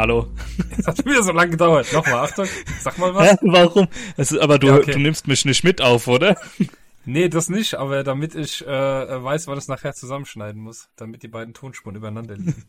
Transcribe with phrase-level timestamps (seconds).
[0.00, 0.28] Hallo.
[0.78, 1.92] Das hat wieder so lange gedauert.
[1.92, 2.46] Nochmal, Achtung,
[2.80, 3.32] sag mal was.
[3.32, 3.86] Hä, warum?
[4.16, 4.92] Es ist, aber du, Ja, okay.
[4.92, 6.36] du nimmst mich nicht mit auf, oder?
[7.06, 11.28] Nee, das nicht, aber damit ich äh, weiß, wann es nachher zusammenschneiden muss, damit die
[11.28, 12.64] beiden Tonspuren übereinander liegen.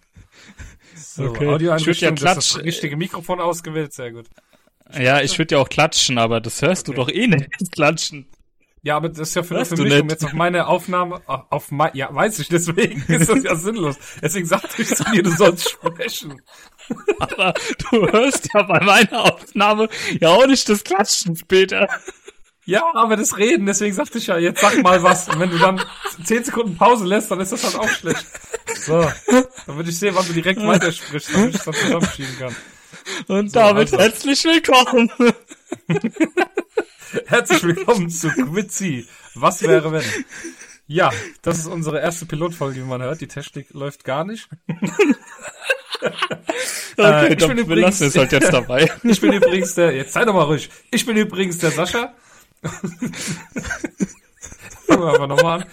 [0.95, 1.47] So, Okay.
[1.47, 4.27] Audioeinrichtung, ja das das richtige Mikrofon ausgewählt, sehr gut.
[4.97, 6.95] Ja, ich würde ja auch klatschen, aber das hörst Okay.
[6.95, 7.71] du doch eh nicht.
[7.73, 8.25] Klatschen.
[8.83, 10.01] Ja, aber das ist ja für, Weißt für mich, nicht.
[10.01, 13.55] um jetzt auf meine Aufnahme, auf auf mein, ja, weiß ich, deswegen ist das ja
[13.55, 13.95] sinnlos.
[14.23, 16.41] Deswegen sagte ich zu dir, du sollst sprechen.
[17.19, 17.53] Aber
[17.91, 21.87] du hörst ja bei meiner Aufnahme ja auch nicht das Klatschen später.
[22.65, 25.27] Ja, aber das Reden, deswegen sagte ich ja, jetzt sag mal was.
[25.27, 25.81] Und wenn du dann
[26.23, 28.25] zehn Sekunden Pause lässt, dann ist das halt auch schlecht.
[28.85, 29.01] So,
[29.65, 32.55] dann würde ich sehen, wann du direkt weitersprichst, damit ich es dann zusammenschieben kann.
[33.27, 33.97] Und So, damit also.
[33.97, 35.11] herzlich willkommen.
[37.25, 39.07] Herzlich willkommen zu Quizzy.
[39.33, 40.03] Was wäre wenn?
[40.87, 41.11] Ja,
[41.41, 43.21] das ist unsere erste Pilotfolge, wie man hört.
[43.21, 44.47] Die Technik läuft gar nicht.
[46.01, 48.91] Okay, ich dann bin wir übrigens- lassen es halt jetzt dabei.
[49.03, 50.69] Ich bin übrigens der, jetzt sei doch mal ruhig.
[50.91, 52.13] Ich bin übrigens der Sascha.
[54.87, 55.65] Fangen wir aber nochmal an.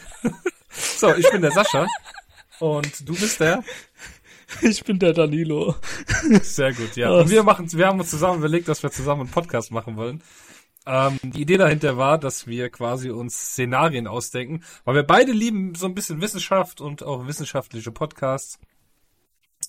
[0.70, 1.86] So, ich bin der Sascha.
[2.60, 3.62] Und du bist der?
[4.62, 5.74] Ich bin der Danilo.
[6.42, 7.10] Sehr gut, ja.
[7.10, 10.22] Und wir machen, wir haben uns zusammen überlegt, dass wir zusammen einen Podcast machen wollen.
[10.86, 15.74] Ähm, die Idee dahinter war, dass wir quasi uns Szenarien ausdenken, weil wir beide lieben
[15.74, 18.58] so ein bisschen Wissenschaft und auch wissenschaftliche Podcasts.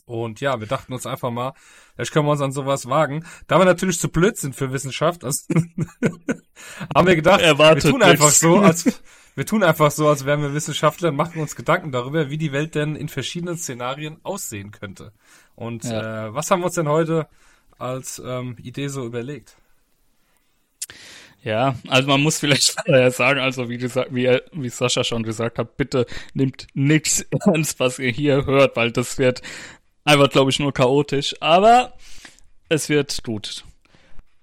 [0.10, 1.54] Und ja, wir dachten uns einfach mal,
[1.96, 3.24] vielleicht können wir uns an sowas wagen.
[3.46, 5.44] Da wir natürlich zu blöd sind für Wissenschaft, also
[6.96, 8.40] haben wir gedacht, Erwartet wir tun einfach nichts.
[8.40, 9.02] so, als
[9.36, 12.52] wir tun einfach so, als wären wir Wissenschaftler und machen uns Gedanken darüber, wie die
[12.52, 15.14] Welt denn in verschiedenen Szenarien aussehen könnte.
[15.56, 16.28] Und Ja.
[16.30, 17.28] äh, was haben wir uns denn heute
[17.78, 19.58] als ähm, Idee so überlegt?
[21.42, 22.76] Ja, also man muss vielleicht
[23.16, 27.80] sagen, also wie gesagt, wie, er- wie Sascha schon gesagt hat, bitte nehmt nichts ernst,
[27.80, 29.42] was ihr hier hört, weil das wird
[30.10, 31.36] einfach, glaube ich, nur chaotisch.
[31.40, 31.94] Aber
[32.68, 33.64] es wird gut.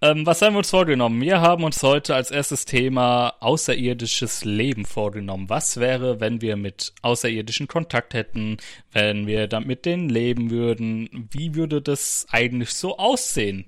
[0.03, 1.21] Ähm, was haben wir uns vorgenommen?
[1.21, 5.49] Wir haben uns heute als erstes Thema außerirdisches Leben vorgenommen.
[5.49, 8.59] Was wäre, wenn wir mit Außerirdischen Kontakt hätten,
[8.93, 11.29] wenn wir dann mit denen leben würden?
[11.31, 13.67] Wie würde das eigentlich so aussehen?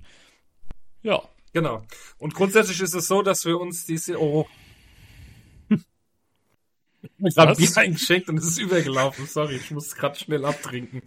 [1.01, 1.21] Ja.
[1.51, 1.81] Genau.
[2.19, 4.17] Und grundsätzlich ist es so, dass wir uns diese.
[7.17, 7.55] Ich habe?
[7.55, 9.25] Bier eingeschenkt und es ist übergelaufen.
[9.27, 11.01] Sorry, ich muss gerade schnell abtrinken.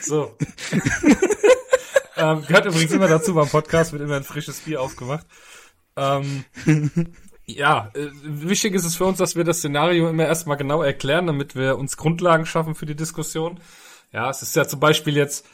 [0.00, 0.36] So.
[2.16, 5.26] ähm, gehört übrigens immer dazu beim Podcast, wird immer ein frisches Bier aufgemacht.
[5.96, 6.44] Ähm,
[7.46, 11.26] ja, äh, wichtig ist es für uns, dass wir das Szenario immer erstmal genau erklären,
[11.26, 13.58] damit wir uns Grundlagen schaffen für die Diskussion.
[14.12, 15.46] Ja, es ist ja zum Beispiel jetzt,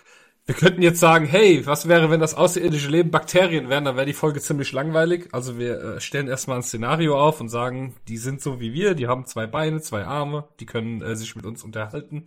[0.47, 4.05] wir könnten jetzt sagen, hey, was wäre, wenn das außerirdische Leben Bakterien wären, dann wäre
[4.07, 5.29] die Folge ziemlich langweilig.
[5.33, 8.95] Also wir äh, stellen erstmal ein Szenario auf und sagen, die sind so wie wir,
[8.95, 12.27] die haben zwei Beine, zwei Arme, die können äh, sich mit uns unterhalten.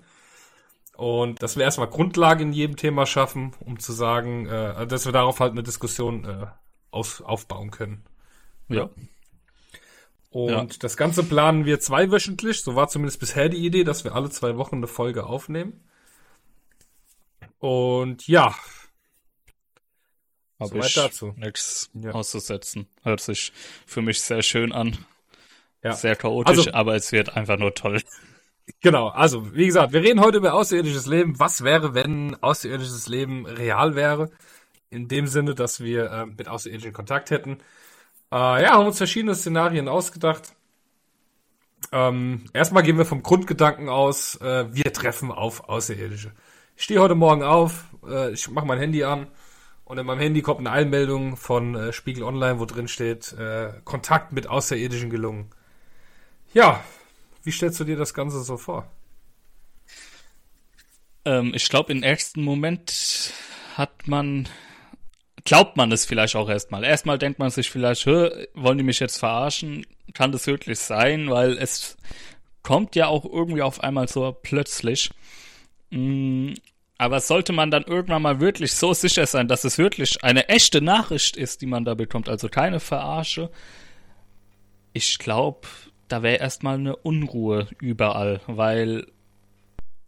[0.96, 5.12] Und dass wir erstmal Grundlage in jedem Thema schaffen, um zu sagen, äh, dass wir
[5.12, 6.48] darauf halt eine Diskussion äh,
[6.90, 8.04] aus, aufbauen können.
[8.68, 8.90] Ja.
[10.32, 10.66] Und Ja.
[10.80, 12.62] das Ganze planen wir zweiwöchentlich.
[12.62, 15.84] So war zumindest bisher die Idee, dass wir alle zwei Wochen eine Folge aufnehmen.
[17.60, 18.56] Und ja,
[20.60, 21.34] Soweit ich dazu.
[21.38, 22.12] nichts Ja.
[22.12, 22.88] auszusetzen.
[23.04, 23.52] Hört sich
[23.86, 24.98] für mich sehr schön an.
[25.84, 25.94] ja.
[25.94, 28.02] Sehr chaotisch, Also- aber es wird einfach nur toll.
[28.82, 31.40] Genau, also wie gesagt, wir reden heute über außerirdisches Leben.
[31.40, 34.30] Was wäre, wenn außerirdisches Leben real wäre?
[34.90, 37.60] In dem Sinne, dass wir äh, mit Außerirdischen Kontakt hätten.
[38.32, 40.54] Äh, ja, haben uns verschiedene Szenarien ausgedacht.
[41.94, 46.32] Ähm, erstmal gehen wir vom Grundgedanken aus, äh, wir treffen auf Außerirdische.
[46.80, 49.26] Ich stehe heute Morgen auf, äh, ich mache mein Handy an
[49.84, 53.74] und in meinem Handy kommt eine Einmeldung von äh, Spiegel Online, wo drin steht, äh,
[53.84, 55.50] Kontakt mit Außerirdischen gelungen.
[56.54, 56.84] Ja,
[57.44, 58.88] wie stellst du dir das Ganze so vor?
[61.26, 63.34] Ähm, ich glaube, im ersten Moment
[63.76, 64.48] hat man,
[65.46, 66.84] glaubt man es vielleicht auch erstmal.
[66.84, 69.84] Erstmal denkt man sich vielleicht, wollen die mich jetzt verarschen?
[70.14, 71.32] Kann das wirklich sein?
[71.32, 71.98] Weil es
[72.62, 75.10] kommt ja auch irgendwie auf einmal so plötzlich.
[75.90, 76.54] Mm,
[77.00, 80.82] Aber sollte man dann irgendwann mal wirklich so sicher sein, dass es wirklich eine echte
[80.82, 83.52] Nachricht ist, die man da bekommt, also keine Verarsche,
[84.94, 85.68] ich glaube,
[86.08, 89.06] da wäre erstmal eine Unruhe überall, weil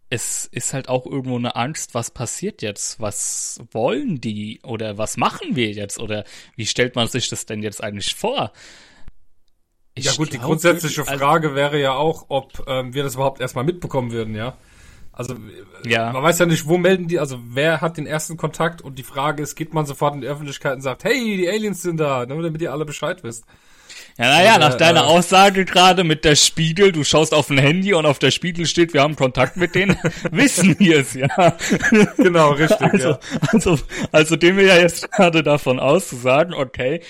[0.08, 2.98] es ist halt auch irgendwo eine Angst, was passiert jetzt?
[2.98, 4.58] Was wollen die?
[4.64, 6.00] Oder was machen wir jetzt?
[6.00, 6.24] Oder
[6.56, 8.52] wie stellt man sich das denn jetzt eigentlich vor?
[9.94, 13.04] Ich ja gut, die glaub grundsätzliche wirklich- also- Frage wäre ja auch, ob ähm, wir
[13.04, 14.56] das überhaupt erstmal mitbekommen würden, ja.
[15.20, 15.34] Also
[15.84, 16.12] Ja.
[16.14, 19.02] man weiß ja nicht, wo melden die, also wer hat den ersten Kontakt und die
[19.02, 22.24] Frage ist, geht man sofort in die Öffentlichkeit und sagt, hey, die Aliens sind da,
[22.24, 23.44] damit damit ihr alle Bescheid wisst.
[24.16, 27.92] Ja, naja, nach deiner äh, Aussage gerade mit der Spiegel, du schaust auf ein Handy
[27.92, 29.98] und auf der Spiegel steht, wir haben Kontakt mit denen,
[30.30, 31.28] wissen wir es ja.
[32.16, 32.80] Genau, richtig.
[32.80, 33.18] Also, ja.
[33.52, 33.78] also,
[34.10, 37.02] also dem wir ja jetzt gerade davon aus zu sagen, okay,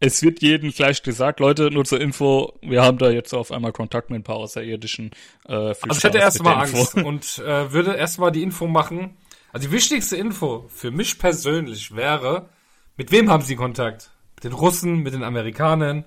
[0.00, 3.72] es wird jedem gleich gesagt, Leute, nur zur Info, wir haben da jetzt auf einmal
[3.72, 5.10] Kontakt mit ein paar außerirdischen.
[5.46, 9.16] Äh, also ich hätte erstmal Angst und äh, würde erstmal die Info machen.
[9.52, 12.48] Also die wichtigste Info für mich persönlich wäre,
[12.96, 14.10] mit wem haben sie Kontakt?
[14.36, 16.04] Mit den Russen, mit den Amerikanern,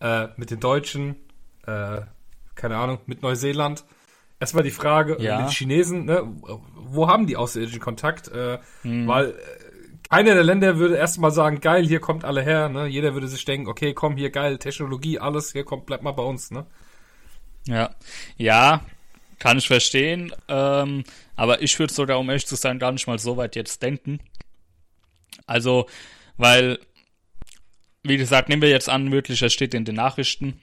[0.00, 1.16] äh, mit den Deutschen,
[1.66, 2.02] äh,
[2.54, 3.84] keine Ahnung, mit Neuseeland.
[4.38, 5.36] Erstmal die Frage, ja.
[5.36, 6.26] mit den Chinesen, ne,
[6.74, 8.28] wo haben die außerirdischen Kontakt?
[8.28, 9.06] Äh, hm.
[9.06, 9.34] Weil
[10.10, 12.86] keiner der Länder würde erstmal sagen, geil, hier kommt alle her, ne?
[12.86, 16.22] Jeder würde sich denken, okay, komm hier, geil, Technologie, alles, hier kommt, bleib mal bei
[16.22, 16.66] uns, ne?
[17.66, 17.94] Ja,
[18.36, 18.84] ja,
[19.38, 21.04] kann ich verstehen, ähm,
[21.36, 24.20] aber ich würde sogar, um ehrlich zu sein, gar nicht mal so weit jetzt denken.
[25.46, 25.86] Also,
[26.36, 26.78] weil
[28.02, 30.60] wie gesagt, nehmen wir jetzt an, wirklich, es steht in den Nachrichten,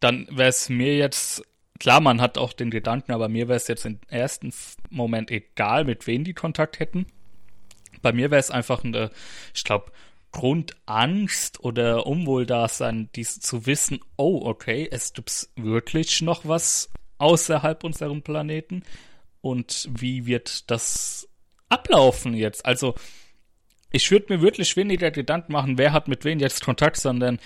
[0.00, 1.42] dann wäre es mir jetzt,
[1.78, 4.52] klar, man hat auch den Gedanken, aber mir wäre es jetzt im ersten
[4.88, 7.06] Moment egal, mit wem die Kontakt hätten.
[8.02, 9.10] Bei mir wäre es einfach eine,
[9.54, 9.92] ich glaube,
[10.32, 18.22] Grundangst oder Unwohldasein, dies zu wissen, oh, okay, es gibt wirklich noch was außerhalb unserem
[18.22, 18.84] Planeten
[19.40, 21.28] und wie wird das
[21.68, 22.64] ablaufen jetzt?
[22.64, 22.94] Also,
[23.90, 27.40] ich würde mir wirklich weniger Gedanken machen, wer hat mit wem jetzt Kontakt, sondern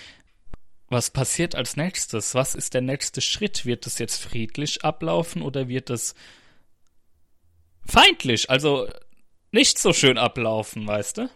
[0.87, 2.35] was passiert als nächstes?
[2.35, 3.65] Was ist der nächste Schritt?
[3.65, 6.13] Wird es jetzt friedlich ablaufen oder wird es
[7.85, 8.87] feindlich, also
[9.55, 11.29] nicht so schön ablaufen, weißt du?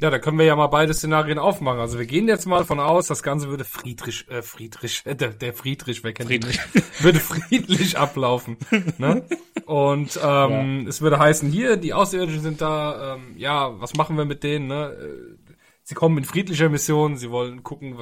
[0.00, 1.78] Ja, da können wir ja mal beide Szenarien aufmachen.
[1.78, 5.28] Also wir gehen jetzt mal davon aus, das Ganze würde Friedrich, äh, Friedrich, äh, der,
[5.28, 6.58] der Friedrich, wer kennt Friedrich.
[7.00, 8.56] würde friedlich ablaufen.
[8.98, 9.24] ne?
[9.64, 10.88] Und ähm, ja.
[10.88, 14.66] es würde heißen, hier, die Außerirdischen sind da, ähm, ja, was machen wir mit denen?
[14.66, 14.96] Ne?
[15.00, 15.52] Äh,
[15.84, 17.94] sie kommen in friedlicher Mission, sie wollen gucken,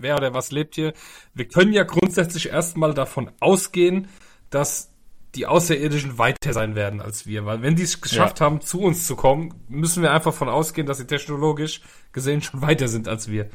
[0.00, 0.92] wer oder was lebt hier.
[1.32, 4.08] Wir können ja grundsätzlich erstmal davon ausgehen,
[4.50, 4.90] dass
[5.34, 7.44] die Außerirdischen weiter sein werden als wir.
[7.44, 8.46] Weil wenn die es geschafft ja.
[8.46, 11.82] haben, zu uns zu kommen, müssen wir einfach von ausgehen, dass sie technologisch
[12.12, 13.48] gesehen schon weiter sind als wir.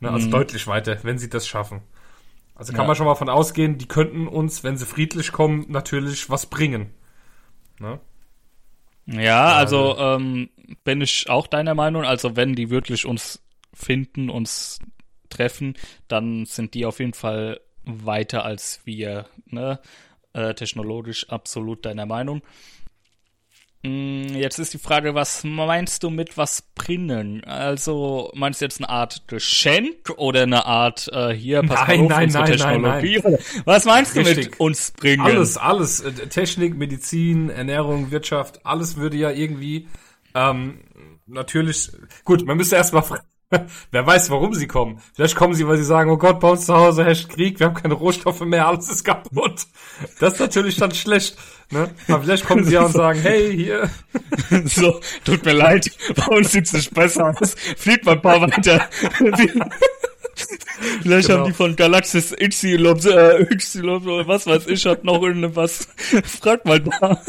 [0.00, 0.30] Ne, also mhm.
[0.30, 1.82] deutlich weiter, wenn sie das schaffen.
[2.54, 2.88] Also kann ja.
[2.88, 6.90] man schon mal von ausgehen, die könnten uns, wenn sie friedlich kommen, natürlich was bringen.
[7.78, 8.00] Ne?
[9.06, 10.50] Ja, also ähm,
[10.84, 12.04] bin ich auch deiner Meinung.
[12.04, 13.42] Also wenn die wirklich uns
[13.72, 14.78] finden, uns
[15.30, 15.74] treffen,
[16.08, 19.26] dann sind die auf jeden Fall weiter als wir.
[19.46, 19.80] Ne?
[20.32, 22.42] Äh, technologisch absolut deiner Meinung.
[23.82, 27.42] Mm, jetzt ist die Frage, was meinst du mit was bringen?
[27.44, 32.08] Also meinst du jetzt eine Art Geschenk oder eine Art äh, hier pass nein, auf,
[32.10, 33.20] nein, unsere nein, Technologie?
[33.22, 33.62] Nein, nein.
[33.64, 34.34] Was meinst Richtig.
[34.34, 35.22] du mit uns bringen?
[35.22, 39.88] Alles, alles, äh, Technik, Medizin, Ernährung, Wirtschaft, alles würde ja irgendwie
[40.34, 40.80] ähm,
[41.26, 41.90] natürlich
[42.24, 42.44] gut.
[42.44, 43.24] Man müsste erstmal fragen,
[43.90, 45.00] Wer weiß, warum sie kommen.
[45.14, 47.66] Vielleicht kommen sie, weil sie sagen, oh Gott, bei uns zu Hause herrscht Krieg, wir
[47.66, 49.66] haben keine Rohstoffe mehr, alles ist kaputt.
[50.20, 51.36] Das ist natürlich dann schlecht.
[51.70, 51.90] Ne?
[52.08, 53.90] Aber vielleicht kommen sie ja und sagen, hey, hier.
[54.64, 57.54] So, tut mir leid, bei uns sieht's nicht besser aus.
[57.76, 58.88] Fliegt mal ein paar weiter.
[61.02, 61.40] Vielleicht genau.
[61.40, 65.88] haben die von Galaxis Y, äh, Y oder was weiß ich, hat noch irgendwas.
[66.24, 67.20] Frag mal da.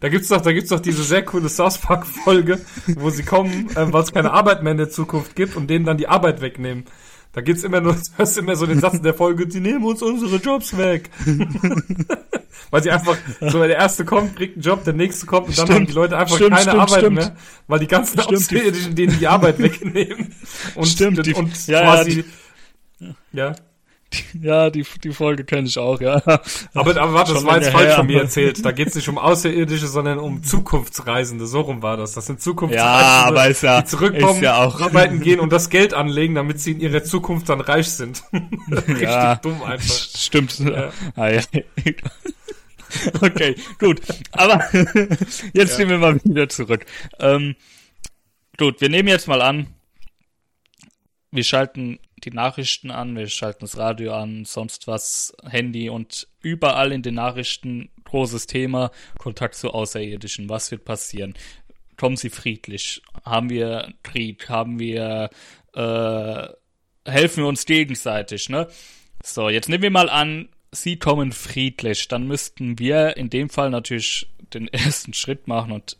[0.00, 3.68] Da gibt's doch, da gibt's doch diese sehr coole South Park Folge, wo sie kommen,
[3.74, 6.40] äh, weil es keine Arbeit mehr in der Zukunft gibt und denen dann die Arbeit
[6.40, 6.84] wegnehmen.
[7.32, 10.02] Da geht's immer nur, hörst immer so den Satz in der Folge, sie nehmen uns
[10.02, 11.10] unsere Jobs weg.
[12.70, 15.68] weil sie einfach, so der erste kommt, kriegt einen Job, der nächste kommt und stimmt,
[15.68, 17.36] dann haben die Leute einfach stimmt, keine stimmt, Arbeit mehr,
[17.66, 20.34] weil die ganzen Außerirdischen denen die Arbeit wegnehmen.
[20.74, 22.24] Und, stimmt, die, und ja, quasi,
[23.00, 23.54] ja, ja.
[24.40, 26.16] Ja, die, die Folge kenne ich auch, ja.
[26.74, 28.64] Aber, aber warte, das war jetzt falsch her, von mir erzählt.
[28.64, 31.46] Da geht es nicht um Außerirdische, sondern um Zukunftsreisende.
[31.46, 32.12] So rum war das.
[32.12, 34.80] Das sind Zukunftsreisende, ja, aber ist ja, die zurückkommen, ja auch.
[34.80, 38.22] arbeiten gehen und das Geld anlegen, damit sie in ihrer Zukunft dann reich sind.
[38.70, 39.94] Richtig ja, dumm einfach.
[39.94, 40.58] Stimmt.
[40.58, 40.90] Ja.
[41.16, 41.40] Ah, ja.
[43.20, 44.00] okay, gut.
[44.32, 44.64] Aber
[45.52, 45.76] jetzt ja.
[45.76, 46.86] gehen wir mal wieder zurück.
[47.18, 47.56] Ähm,
[48.56, 49.66] gut, wir nehmen jetzt mal an,
[51.30, 56.92] wir schalten die Nachrichten an, wir schalten das Radio an, sonst was, Handy und überall
[56.92, 60.48] in den Nachrichten großes Thema, Kontakt zu Außerirdischen.
[60.48, 61.34] Was wird passieren?
[61.96, 63.02] Kommen sie friedlich?
[63.24, 64.48] Haben wir Krieg?
[64.48, 65.30] Haben wir,
[65.74, 66.48] äh,
[67.10, 68.68] helfen wir uns gegenseitig, ne?
[69.22, 72.08] So, jetzt nehmen wir mal an, sie kommen friedlich.
[72.08, 75.96] Dann müssten wir in dem Fall natürlich den ersten Schritt machen und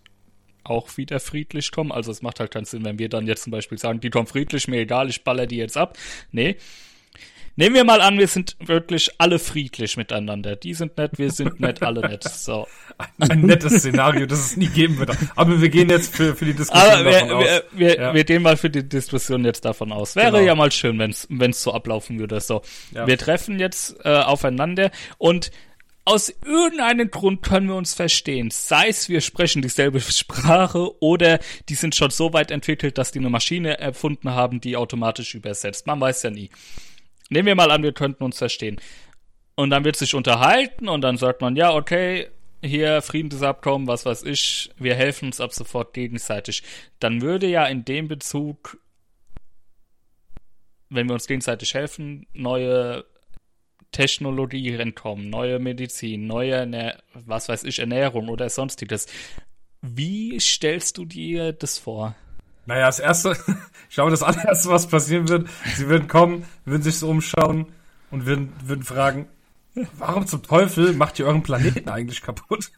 [0.71, 1.93] auch wieder friedlich kommen.
[1.93, 4.27] Also es macht halt keinen Sinn, wenn wir dann jetzt zum Beispiel sagen, die kommen
[4.27, 5.97] friedlich, mir egal, ich baller die jetzt ab.
[6.33, 6.57] Nee.
[7.57, 10.55] Nehmen wir mal an, wir sind wirklich alle friedlich miteinander.
[10.55, 12.23] Die sind nett, wir sind nett, alle nett.
[12.33, 12.69] So.
[13.19, 15.11] Ein nettes Szenario, das es nie geben wird.
[15.35, 17.45] Aber wir gehen jetzt für, für die Diskussion Aber wir, davon aus.
[17.45, 18.15] wir, wir, Ja.
[18.15, 20.15] wir gehen mal für die Diskussion jetzt davon aus.
[20.15, 20.45] Wäre Genau.
[20.47, 21.11] ja mal schön, wenn
[21.51, 22.41] es so ablaufen würde.
[22.41, 23.09] So, Ja.
[23.09, 25.51] wir treffen jetzt äh, aufeinander und
[26.09, 28.50] aus irgendeinem Grund können wir uns verstehen.
[28.50, 31.38] Sei es, wir sprechen dieselbe Sprache oder
[31.69, 35.87] die sind schon so weit entwickelt, dass die eine Maschine erfunden haben, die automatisch übersetzt.
[35.87, 36.49] Man weiß ja nie.
[37.29, 38.81] Nehmen wir mal an, wir könnten uns verstehen.
[39.55, 42.29] Und dann wird sich unterhalten und dann sagt man, ja, okay,
[42.62, 46.62] hier Friedensabkommen, was weiß ich, wir helfen uns ab sofort gegenseitig.
[47.00, 48.79] Dann würde ja in dem Bezug,
[50.88, 53.05] wenn wir uns gegenseitig helfen, neue
[53.92, 59.07] Technologie entkommen, neue Medizin, neue, Ernähr was weiß ich, Ernährung oder sonstiges.
[59.80, 62.14] Wie stellst du dir das vor?
[62.66, 63.37] Naja, das erste,
[63.88, 67.66] ich glaube, das allererste, was passieren wird, sie würden kommen, würden sich so umschauen
[68.11, 69.26] und würden, würden fragen,
[69.97, 72.71] warum zum Teufel macht ihr euren Planeten eigentlich kaputt?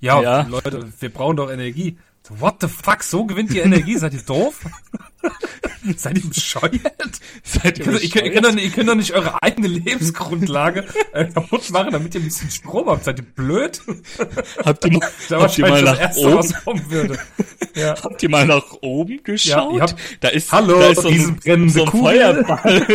[0.00, 0.42] Ja, Ja.
[0.42, 1.98] Leute, wir brauchen doch Energie.
[2.28, 3.96] What the fuck, so gewinnt ihr Energie?
[3.98, 4.60] Seid ihr doof?
[5.96, 6.80] Seid ihr bescheuert?
[7.44, 9.68] Seid Ihr könnt, ihr, könnt, ihr, könnt doch, nicht- ihr könnt doch nicht eure eigene
[9.68, 13.04] Lebensgrundlage äh, kaputt machen, damit ihr ein bisschen Strom habt.
[13.04, 13.80] Seid ihr blöd?
[14.64, 17.18] Habt ihr mal, Da habt ihr mal nach Erste, oben was kommen würde.
[17.76, 17.94] Ja.
[18.02, 19.74] Habt ihr mal nach oben geschaut?
[19.74, 21.90] ihr habt- da ist, Hallo, da ist so ein, brennende so ein.
[21.92, 22.86] Feuerball.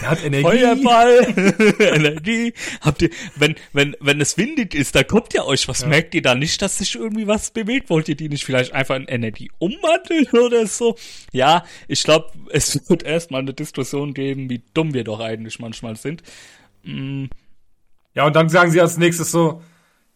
[0.00, 0.42] Der hat Energie.
[0.42, 1.34] Feuerball,
[1.78, 2.52] Energie.
[2.80, 5.86] Habt ihr, wenn, wenn, wenn es windig ist, da kommt ja euch was.
[5.86, 7.90] Merkt ihr da nicht, dass sich irgendwie was bewegt?
[7.90, 10.96] Wollt ihr die nicht vielleicht einfach in Energie umwandeln oder so?
[11.32, 15.96] Ja, ich glaube, es wird erstmal eine Diskussion geben, wie dumm wir doch eigentlich manchmal
[15.96, 16.22] sind.
[16.84, 19.62] Ja, und dann sagen sie als nächstes so,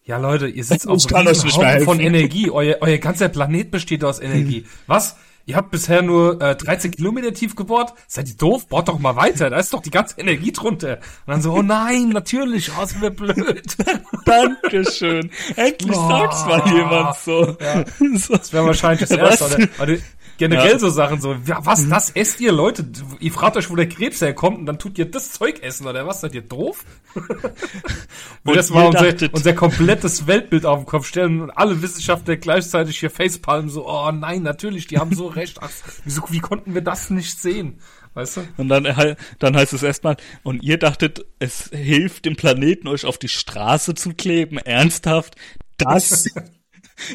[0.04, 2.00] ja Leute, ihr sitzt auf einem von.
[2.00, 2.50] Energie.
[2.50, 4.66] Euer, euer ganzer Planet besteht aus Energie.
[4.86, 5.16] Was?
[5.44, 7.94] Ihr habt bisher nur äh, 13 Kilometer tief gebohrt?
[8.06, 8.68] Seid ihr doof?
[8.68, 9.50] Bohrt doch mal weiter.
[9.50, 10.98] Da ist doch die ganze Energie drunter.
[11.26, 13.76] Und dann so, oh nein, natürlich, oh, sind wir blöd.
[14.24, 15.30] Dankeschön.
[15.56, 16.08] Endlich Oh.
[16.08, 17.56] sagt's mal jemand so.
[17.60, 17.84] Ja.
[18.18, 18.36] so.
[18.36, 19.10] Das wäre wahrscheinlich das?
[19.10, 19.68] Erste.
[19.78, 20.02] Oder, oder
[20.48, 20.74] generell Ja.
[20.74, 20.80] Mhm.
[20.80, 22.84] so Sachen so, ja, was, das esst ihr Leute?
[23.20, 26.06] Ihr fragt euch, wo der Krebs herkommt und dann tut ihr das Zeug essen oder
[26.06, 26.20] was?
[26.20, 26.84] Seid ihr doof?
[28.44, 32.98] Und das mal unser, unser komplettes Weltbild auf den Kopf stellen und alle Wissenschaftler gleichzeitig
[32.98, 35.58] hier facepalmen so, oh nein, natürlich, die haben so recht.
[35.60, 35.70] Ach,
[36.04, 37.78] wieso, wie konnten wir das nicht sehen?
[38.14, 38.40] Weißt du?
[38.56, 43.04] Und dann, he- dann heißt es erstmal, und ihr dachtet, es hilft dem Planeten, euch
[43.04, 44.58] auf die Straße zu kleben.
[44.58, 45.36] Ernsthaft?
[45.78, 46.26] Das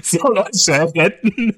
[0.01, 1.55] soll euch retten?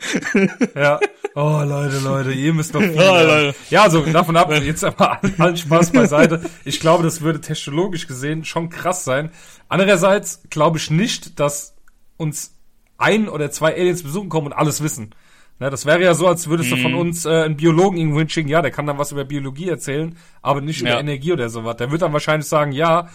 [0.75, 0.99] Ja.
[1.35, 3.21] Oh, Leute, Leute, ihr müsst noch viel Ja.
[3.21, 3.55] Leute.
[3.69, 6.41] Ja, also davon ab, jetzt aber allen, Spaß beiseite.
[6.65, 9.31] Ich glaube, das würde technologisch gesehen schon krass sein.
[9.67, 11.75] Andererseits glaube ich nicht, dass
[12.17, 12.55] uns
[12.97, 15.13] ein oder zwei Aliens besuchen kommen und alles wissen.
[15.59, 16.97] Ne, das wäre ja so, als würdest du von Mhm.
[16.99, 20.61] uns äh, einen Biologen irgendwo hinschicken, ja, der kann dann was über Biologie erzählen, aber
[20.61, 20.99] nicht über Ja.
[20.99, 21.75] Energie oder sowas.
[21.75, 23.09] Der wird dann wahrscheinlich sagen, ja,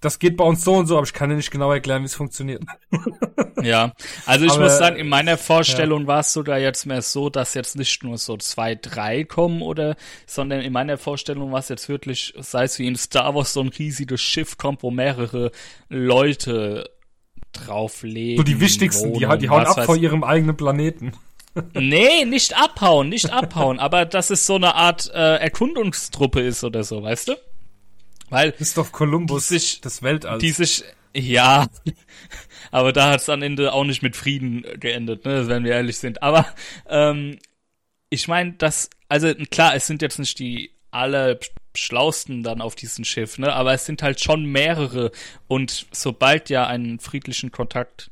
[0.00, 2.06] das geht bei uns so und so, aber ich kann dir nicht genau erklären, wie
[2.06, 2.62] es funktioniert.
[3.62, 3.92] Ja,
[4.24, 7.52] also ich Aber- muss sagen, in meiner Vorstellung war es sogar jetzt mehr so, dass
[7.52, 11.90] jetzt nicht nur so zwei, drei kommen oder, sondern in meiner Vorstellung war es jetzt
[11.90, 15.50] wirklich, sei es wie in Star Wars so ein riesiges Schiff kommt, wo mehrere
[15.90, 16.88] Leute
[17.52, 18.38] drauf leben.
[18.38, 21.12] So die wichtigsten, die, wohnen, die hauen was ab weiß vor ihrem eigenen Planeten.
[21.74, 26.84] Nee, nicht abhauen, nicht abhauen, aber dass es so eine Art äh, Erkundungstruppe ist oder
[26.84, 27.34] so, weißt du?
[28.30, 30.40] Weil Christoph Kolumbus Die sich- des Weltalls.
[30.40, 30.84] die sich,
[31.14, 31.66] ja,
[32.70, 35.98] aber da hat es am Ende auch nicht mit Frieden geendet, ne, wenn wir ehrlich
[35.98, 36.22] sind.
[36.22, 36.46] Aber
[36.88, 37.38] ähm,
[38.08, 41.38] ich meine, dass, also klar, es sind jetzt nicht die alle
[41.76, 45.12] schlausten dann auf diesem Schiff, ne, aber es sind halt schon mehrere
[45.46, 48.10] und sobald ja einen friedlichen Kontakt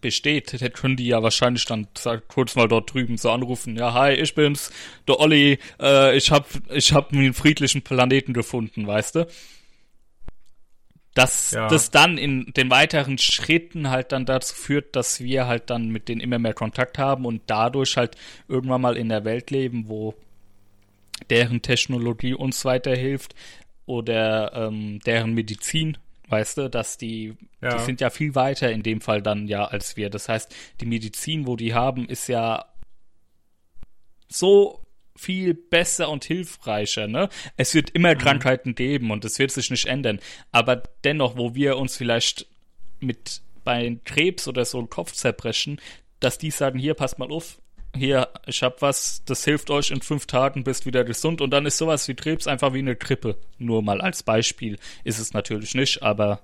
[0.00, 1.88] besteht, dann können die ja wahrscheinlich dann
[2.28, 4.70] kurz mal dort drüben so anrufen, ja, hi, ich bin's,
[5.06, 9.26] der Olli, äh, ich hab, ich hab einen friedlichen Planeten gefunden, weißt du?
[11.14, 11.66] Dass Ja.
[11.68, 16.08] das dann in den weiteren Schritten halt dann dazu führt, dass wir halt dann mit
[16.08, 20.14] denen immer mehr Kontakt haben und dadurch halt irgendwann mal in der Welt leben, wo
[21.30, 23.34] deren Technologie uns weiterhilft
[23.86, 25.98] oder ähm, deren Medizin,
[26.28, 27.76] weißt du, dass die, Ja.
[27.76, 30.10] die sind ja viel weiter in dem Fall dann ja als wir.
[30.10, 32.66] Das heißt, die Medizin, wo die haben, ist ja
[34.28, 34.84] so
[35.16, 37.28] viel besser und hilfreicher, ne?
[37.56, 40.20] Es wird immer Krankheiten geben und es wird sich nicht ändern.
[40.52, 42.46] Aber dennoch, wo wir uns vielleicht
[43.00, 45.80] mit bei Krebs oder so einen Kopf zerbrechen,
[46.20, 47.60] dass die sagen, hier, passt mal auf,
[47.96, 51.66] hier, ich hab was, das hilft euch in fünf Tagen, bist wieder gesund und dann
[51.66, 53.36] ist sowas wie Krebs einfach wie eine Grippe.
[53.58, 56.40] Nur mal als Beispiel ist es natürlich nicht, aber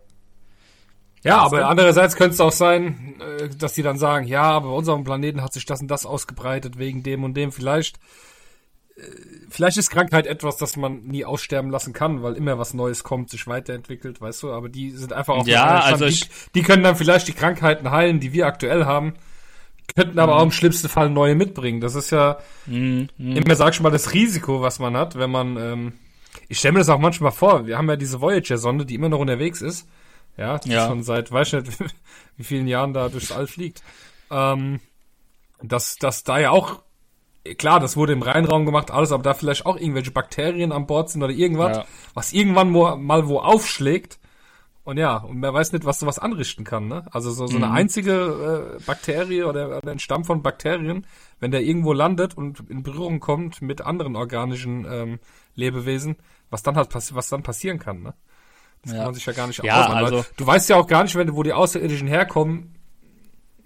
[1.22, 1.66] Ja, aber du?
[1.66, 5.42] andererseits könnte es auch sein, äh, dass die dann sagen, ja, aber bei unserem Planeten
[5.42, 7.52] hat sich das und das ausgebreitet wegen dem und dem.
[7.52, 7.98] Vielleicht
[9.48, 13.30] vielleicht ist Krankheit etwas, das man nie aussterben lassen kann, weil immer was Neues kommt,
[13.30, 16.20] sich weiterentwickelt, weißt du, aber die sind einfach auf ja, also die,
[16.54, 19.14] die, können dann vielleicht die Krankheiten heilen, die wir aktuell haben,
[19.94, 21.80] könnten aber auch im schlimmsten Fall neue mitbringen.
[21.80, 23.08] Das ist ja mhm.
[23.18, 25.92] immer, sag ich mal, das Risiko, was man hat, wenn man, ähm,
[26.48, 29.20] ich stelle mir das auch manchmal vor, wir haben ja diese Voyager-Sonde, die immer noch
[29.20, 29.88] unterwegs ist,
[30.36, 30.88] ja, die ja.
[30.88, 31.72] schon seit, weiß nicht,
[32.36, 33.82] wie vielen Jahren da durchs All fliegt.
[34.30, 34.80] Ähm,
[35.62, 36.82] dass, dass da ja auch
[37.56, 41.10] klar, das wurde im Reinraum gemacht, alles, aber da vielleicht auch irgendwelche Bakterien an Bord
[41.10, 41.84] sind oder irgendwas, ja.
[42.14, 44.18] was irgendwann mal wo aufschlägt.
[44.84, 47.06] Und ja, und wer weiß nicht, was sowas anrichten kann, ne?
[47.10, 47.72] Also so, so eine mhm.
[47.72, 51.06] einzige äh, Bakterie oder, oder ein Stamm von Bakterien,
[51.40, 55.18] wenn der irgendwo landet und in Berührung kommt mit anderen organischen ähm,
[55.54, 56.16] Lebewesen,
[56.50, 58.14] was dann halt was dann passieren kann, ne?
[58.82, 58.98] Das ja.
[58.98, 61.34] kann man sich ja gar nicht ja, also, Du weißt ja auch gar nicht, wenn
[61.34, 62.74] wo die Außerirdischen herkommen,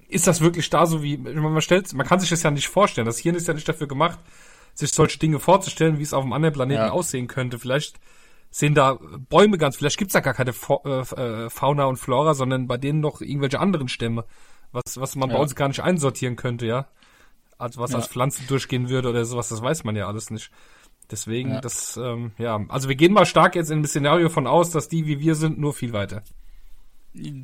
[0.09, 3.07] ist das wirklich da so wie, man stellt, man kann sich das ja nicht vorstellen.
[3.07, 4.21] Das Hirn ist ja nicht dafür gemacht,
[4.75, 6.91] sich solche Dinge vorzustellen, wie es auf einem anderen Planeten ja.
[6.91, 7.59] aussehen könnte.
[7.59, 7.99] Vielleicht
[8.50, 12.67] sehen da Bäume ganz, vielleicht gibt's da gar keine äh, äh, Fauna und Flora, sondern
[12.67, 14.25] bei denen noch irgendwelche anderen Stämme,
[14.73, 15.37] was, was man ja.
[15.37, 16.88] bei uns gar nicht einsortieren könnte, ja.
[17.59, 17.99] Also was ja.
[17.99, 20.50] als Pflanzen durchgehen würde oder sowas, das weiß man ja alles nicht.
[21.11, 21.61] Deswegen, ja.
[21.61, 24.88] das, ähm, ja, also wir gehen mal stark jetzt in ein Szenario von aus, dass
[24.88, 26.23] die, wie wir sind, nur viel weiter.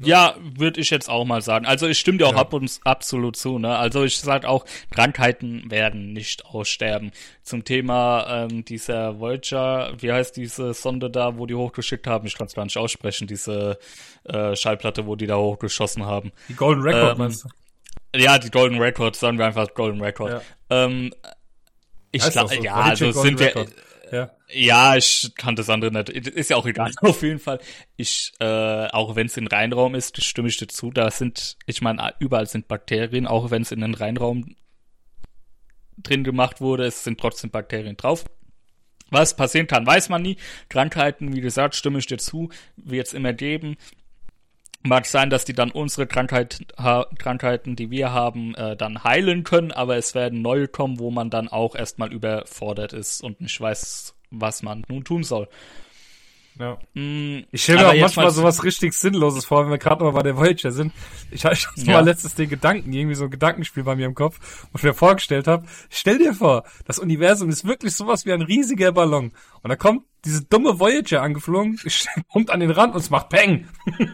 [0.03, 1.67] Ja, würde ich jetzt auch mal sagen.
[1.67, 2.39] Also ich stimme dir auch ja.
[2.39, 3.59] ab und absolut zu.
[3.59, 3.77] Ne?
[3.77, 7.13] Also ich sage auch, Krankheiten werden nicht aussterben.
[7.43, 12.27] Zum Thema ähm, dieser Voyager, wie heißt diese Sonde da, wo die hochgeschickt haben?
[12.27, 13.27] Ich kann es gar nicht aussprechen.
[13.27, 13.79] Diese
[14.25, 16.33] äh, Schallplatte, wo die da hochgeschossen haben.
[16.49, 17.49] Die Golden Record ähm, meinst du?
[18.19, 20.43] Ja, die Golden Record, sagen wir einfach Golden Record.
[20.71, 20.85] Ja.
[20.85, 21.13] Ähm,
[22.13, 23.49] ich glaube, ja, also sind wir.
[23.49, 23.73] Record
[24.13, 24.31] ja.
[24.53, 26.09] Ja, ich kann das andere nicht.
[26.11, 26.93] Ist ja auch egal.
[27.01, 27.59] Auf jeden Fall.
[27.97, 30.91] Ich, äh, auch wenn es in Reinraum ist, stimme ich dir zu.
[30.91, 34.55] Da sind, ich meine, überall sind Bakterien, auch wenn es in den Reinraum
[35.99, 38.25] drin gemacht wurde, es sind trotzdem Bakterien drauf.
[39.11, 40.37] Was passieren kann, weiß man nie.
[40.69, 43.77] Krankheiten, wie gesagt, stimme ich dir zu, wird es immer geben.
[44.87, 49.43] Mag sein, dass die dann unsere Krankheit, ha Krankheiten, die wir haben, äh, dann heilen
[49.43, 53.59] können, aber es werden neue kommen, wo man dann auch erstmal überfordert ist und nicht
[53.59, 55.49] weiß, was man nun tun soll.
[56.59, 56.79] Ja.
[56.95, 60.23] Mm, ich stelle mir auch manchmal sowas richtig Sinnloses vor, wenn wir gerade mal bei
[60.23, 60.93] der Voyager sind.
[61.31, 61.95] Ich hatte ja.
[61.95, 64.39] mal letztes den Gedanken, irgendwie so ein Gedankenspiel bei mir im Kopf,
[64.71, 68.43] wo ich mir vorgestellt habe, stell dir vor, das Universum ist wirklich sowas wie ein
[68.43, 69.33] riesiger Ballon.
[69.63, 71.79] Und da kommt diese dumme Voyager angeflogen,
[72.33, 73.69] kommt an den Rand und es macht Peng.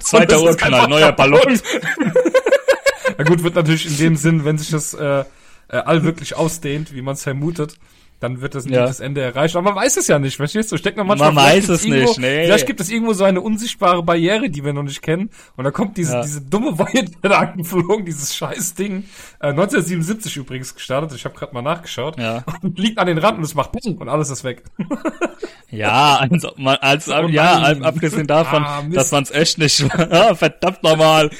[0.00, 1.60] Zweiter Urkanal, neuer Ballon.
[3.18, 5.24] Na gut, wird natürlich in dem Sinn, wenn sich das äh,
[5.68, 7.78] äh, all wirklich ausdehnt, wie man es vermutet,
[8.20, 8.86] dann wird das nicht ja.
[8.86, 9.56] das Ende erreicht.
[9.56, 10.78] Aber man weiß es ja nicht, verstehst du?
[10.78, 12.44] Steckt noch manchmal man weiß es irgendwo, nicht, nee.
[12.44, 15.30] Vielleicht gibt es irgendwo so eine unsichtbare Barriere, die wir noch nicht kennen.
[15.56, 16.22] Und da kommt diese, ja.
[16.22, 19.04] diese dumme Voyager angeflogen, dieses scheiß Ding.
[19.40, 22.18] Äh, 1977 übrigens gestartet, ich habe gerade mal nachgeschaut.
[22.18, 22.42] Ja.
[22.62, 24.62] Und liegt an den Rand und es macht Ping und alles ist weg.
[25.70, 30.34] ja, also, man, als, oh ja, abgesehen davon, ah, dass man es echt nicht ah,
[30.34, 31.30] verdammt nochmal.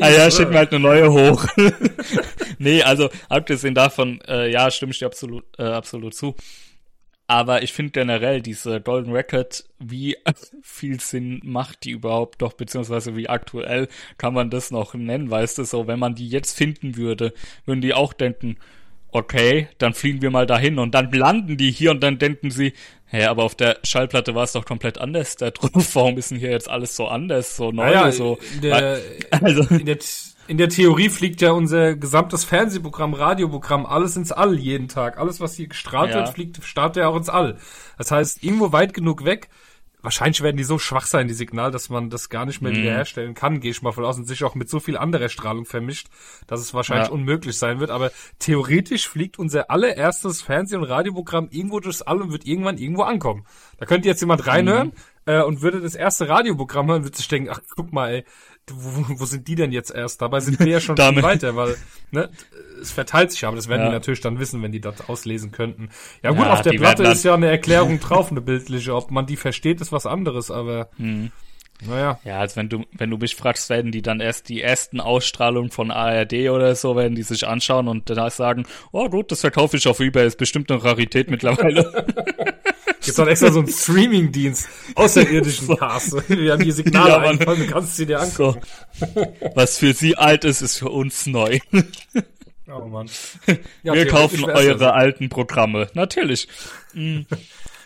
[0.00, 1.46] ah ja, schick mir halt eine neue hoch.
[2.58, 6.34] nee, also abgesehen davon, äh, ja, stimme ich dir absolut, äh, absolut zu.
[7.28, 10.16] Aber ich finde generell diese Golden Record, wie
[10.62, 15.58] viel Sinn macht die überhaupt noch, beziehungsweise wie aktuell kann man das noch nennen, weißt
[15.58, 17.32] du, so, wenn man die jetzt finden würde,
[17.64, 18.58] würden die auch denken,
[19.10, 22.74] okay, dann fliegen wir mal dahin und dann landen die hier und dann denken sie,
[23.06, 25.36] hä, aber auf der Schallplatte war es doch komplett anders.
[25.36, 29.00] Da drauf, warum ist denn hier jetzt alles so anders, so neu, naja, so, der,
[29.30, 29.98] also, der,
[30.48, 35.18] in der Theorie fliegt ja unser gesamtes Fernsehprogramm, Radioprogramm, alles ins All jeden Tag.
[35.18, 36.16] Alles, was hier gestrahlt ja.
[36.16, 37.58] wird, fliegt, startet ja auch ins All.
[37.98, 39.48] Das heißt, irgendwo weit genug weg,
[40.06, 42.76] wahrscheinlich werden die so schwach sein, die Signal, dass man das gar nicht mehr mhm.
[42.76, 45.64] wiederherstellen kann, gehe ich mal von aus, und sich auch mit so viel anderer Strahlung
[45.64, 46.06] vermischt,
[46.46, 47.12] dass es wahrscheinlich ja.
[47.12, 47.90] unmöglich sein wird.
[47.90, 53.02] Aber theoretisch fliegt unser allererstes Fernseh- und Radioprogramm irgendwo durchs All und wird irgendwann irgendwo
[53.02, 53.44] ankommen.
[53.78, 54.88] Da könnte jetzt jemand reinhören
[55.26, 55.32] mhm.
[55.32, 58.24] äh, und würde das erste Radioprogramm hören, würde sich denken, ach guck mal, ey,
[58.72, 60.20] wo, wo sind die denn jetzt erst?
[60.20, 61.76] Dabei sind wir ja schon viel weiter, weil
[62.10, 62.30] ne,
[62.80, 63.88] es verteilt sich, aber das werden ja.
[63.88, 65.90] die natürlich dann wissen, wenn die das auslesen könnten.
[66.22, 68.94] Ja gut, ja, auf der Platte ist ja eine Erklärung drauf, eine bildliche.
[68.94, 71.30] Ob man die versteht, ist was anderes, aber hm.
[71.84, 72.18] Naja.
[72.24, 75.70] Ja, als wenn du, wenn du mich fragst, werden die dann erst die ersten Ausstrahlungen
[75.70, 79.76] von ARD oder so, werden die sich anschauen und dann sagen, oh gut, das verkaufe
[79.76, 82.06] ich auf Ebay, ist bestimmt eine Rarität mittlerweile.
[83.04, 86.28] Gibt doch extra so einen Streaming-Dienst, außerirdischen Cast.
[86.28, 88.60] Wir haben die Signale ja, einfallen, du kannst sie dir angucken.
[88.92, 89.26] So.
[89.54, 91.58] Was für sie alt ist, ist für uns neu.
[92.68, 93.08] Oh Mann.
[93.84, 94.86] Ja, wir kaufen eure so.
[94.86, 95.88] alten Programme.
[95.94, 96.48] Natürlich.
[96.94, 97.26] Mhm.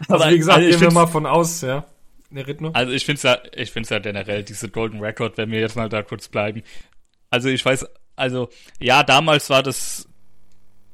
[0.09, 1.85] Also wie gesagt, also gehen wir mal von aus, ja.
[2.31, 5.59] Ne, also ich finde es ja, ich finde ja generell, diese Golden Record, wenn wir
[5.59, 6.63] jetzt mal da kurz bleiben.
[7.29, 10.09] Also ich weiß, also ja, damals war das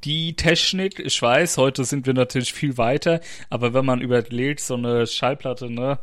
[0.03, 4.75] die Technik, ich weiß, heute sind wir natürlich viel weiter, aber wenn man überlegt, so
[4.75, 5.99] eine Schallplatte, ne,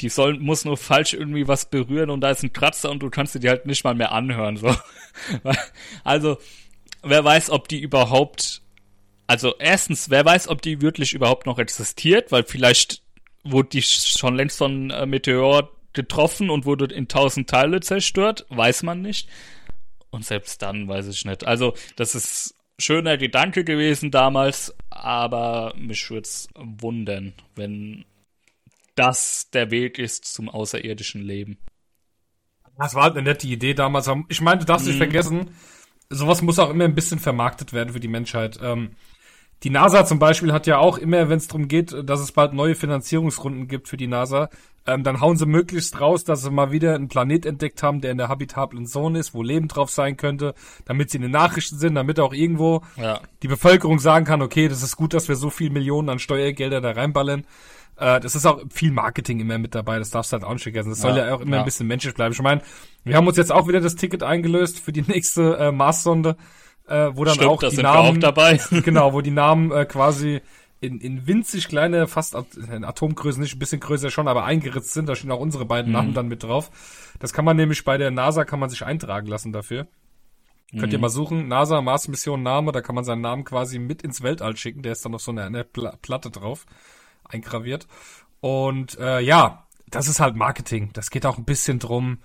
[0.00, 3.10] die soll, muss nur falsch irgendwie was berühren und da ist ein Kratzer und du
[3.10, 4.74] kannst dir die halt nicht mal mehr anhören, so.
[6.04, 6.38] also,
[7.02, 8.62] wer weiß, ob die überhaupt,
[9.26, 13.02] also erstens, wer weiß, ob die wirklich überhaupt noch existiert, weil vielleicht
[13.50, 18.82] wurde die schon längst von äh, Meteor getroffen und wurde in tausend Teile zerstört, weiß
[18.82, 19.28] man nicht.
[20.10, 21.46] Und selbst dann weiß ich nicht.
[21.46, 28.04] Also, das ist schöner Gedanke gewesen damals, aber mich würde es wundern, wenn
[28.94, 31.58] das der Weg ist zum außerirdischen Leben.
[32.78, 34.08] Das war halt eine nette Idee damals.
[34.28, 34.98] Ich meine, du darfst nicht mhm.
[34.98, 35.50] vergessen,
[36.10, 38.58] sowas muss auch immer ein bisschen vermarktet werden für die Menschheit.
[38.62, 38.92] Ähm,
[39.62, 42.52] die NASA zum Beispiel hat ja auch immer, wenn es darum geht, dass es bald
[42.52, 44.50] neue Finanzierungsrunden gibt für die NASA,
[44.88, 48.12] ähm, dann hauen sie möglichst raus, dass sie mal wieder einen Planet entdeckt haben, der
[48.12, 50.54] in der habitablen Zone ist, wo Leben drauf sein könnte,
[50.86, 53.20] damit sie in den Nachrichten sind, damit auch irgendwo ja.
[53.42, 56.80] die Bevölkerung sagen kann, okay, das ist gut, dass wir so viel Millionen an Steuergelder
[56.80, 57.44] da reinballern.
[57.98, 60.62] Äh, das ist auch viel Marketing immer mit dabei, das darfst du halt auch nicht
[60.62, 60.90] vergessen.
[60.90, 61.62] Das soll ja, ja auch immer ja.
[61.62, 62.32] ein bisschen menschlich bleiben.
[62.32, 62.62] Ich meine,
[63.04, 66.36] wir haben uns jetzt auch wieder das Ticket eingelöst für die nächste äh, Mars-Sonde,
[66.88, 68.20] äh, wo dann Stimmt, auch die Namen,
[68.84, 70.40] genau, wo die Namen äh, quasi
[70.80, 75.08] in, in winzig kleine, fast in Atomgröße, nicht ein bisschen größer schon, aber eingeritzt sind.
[75.08, 75.96] Da stehen auch unsere beiden mhm.
[75.96, 76.70] Namen dann mit drauf.
[77.18, 79.88] Das kann man nämlich bei der NASA kann man sich eintragen lassen dafür.
[80.70, 80.78] Mhm.
[80.78, 81.02] Könnt ihr mhm.
[81.02, 84.56] mal suchen, NASA Mars Mission Name, da kann man seinen Namen quasi mit ins Weltall
[84.56, 84.82] schicken.
[84.82, 86.66] Der ist dann auf so einer, einer Platte drauf
[87.24, 87.86] eingraviert.
[88.40, 90.90] Und äh, ja, das ist halt Marketing.
[90.92, 92.18] Das geht auch ein bisschen drum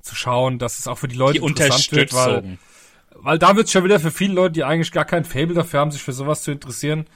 [0.00, 2.58] zu schauen, dass es auch für die Leute die interessant wird, weil,
[3.14, 5.80] weil da wird es schon wieder für viele Leute, die eigentlich gar kein Fable dafür
[5.80, 7.06] haben, sich für sowas zu interessieren,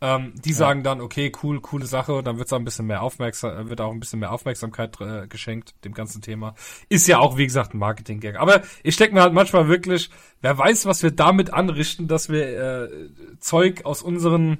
[0.00, 0.56] ähm, die ja.
[0.56, 3.92] sagen dann, okay, cool, coole Sache, dann wird auch ein bisschen mehr Aufmerksam, wird auch
[3.92, 6.54] ein bisschen mehr Aufmerksamkeit äh, geschenkt dem ganzen Thema.
[6.88, 8.36] Ist ja auch, wie gesagt, ein Marketing-Gag.
[8.36, 10.10] Aber ich denke mir halt manchmal wirklich,
[10.42, 12.88] wer weiß, was wir damit anrichten, dass wir äh,
[13.40, 14.58] Zeug aus unseren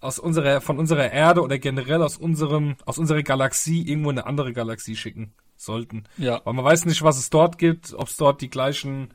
[0.00, 4.26] aus unserer, von unserer Erde oder generell aus unserem, aus unserer Galaxie irgendwo in eine
[4.26, 6.04] andere Galaxie schicken sollten.
[6.16, 6.40] Ja.
[6.44, 9.08] Weil man weiß nicht, was es dort gibt, ob es dort die gleichen,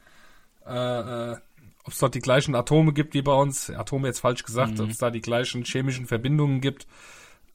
[0.66, 1.38] äh, äh,
[1.84, 3.70] ob es dort die gleichen Atome gibt wie bei uns.
[3.70, 4.86] Atome jetzt falsch gesagt, mhm.
[4.86, 6.88] ob es da die gleichen chemischen Verbindungen gibt.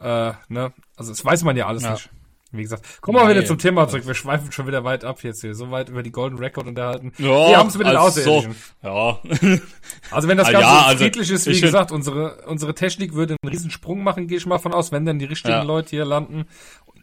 [0.01, 0.73] Äh, ne?
[0.97, 1.93] Also das weiß man ja alles ja.
[1.93, 2.11] nicht.
[2.53, 4.07] Wie gesagt, kommen wir nee, wieder zum Thema zurück.
[4.07, 5.55] Wir schweifen schon wieder weit ab jetzt hier.
[5.55, 7.13] So weit über die Golden Record unterhalten.
[7.19, 8.55] Ja, wir haben es mit den also Außerirdischen.
[8.83, 9.19] So, ja.
[10.11, 13.37] Also wenn das ah, Ganze ja, also friedlich ist, wie gesagt, unsere, unsere Technik würde
[13.43, 15.63] einen riesen Sprung machen, gehe ich mal von aus, wenn denn die richtigen ja.
[15.63, 16.47] Leute hier landen.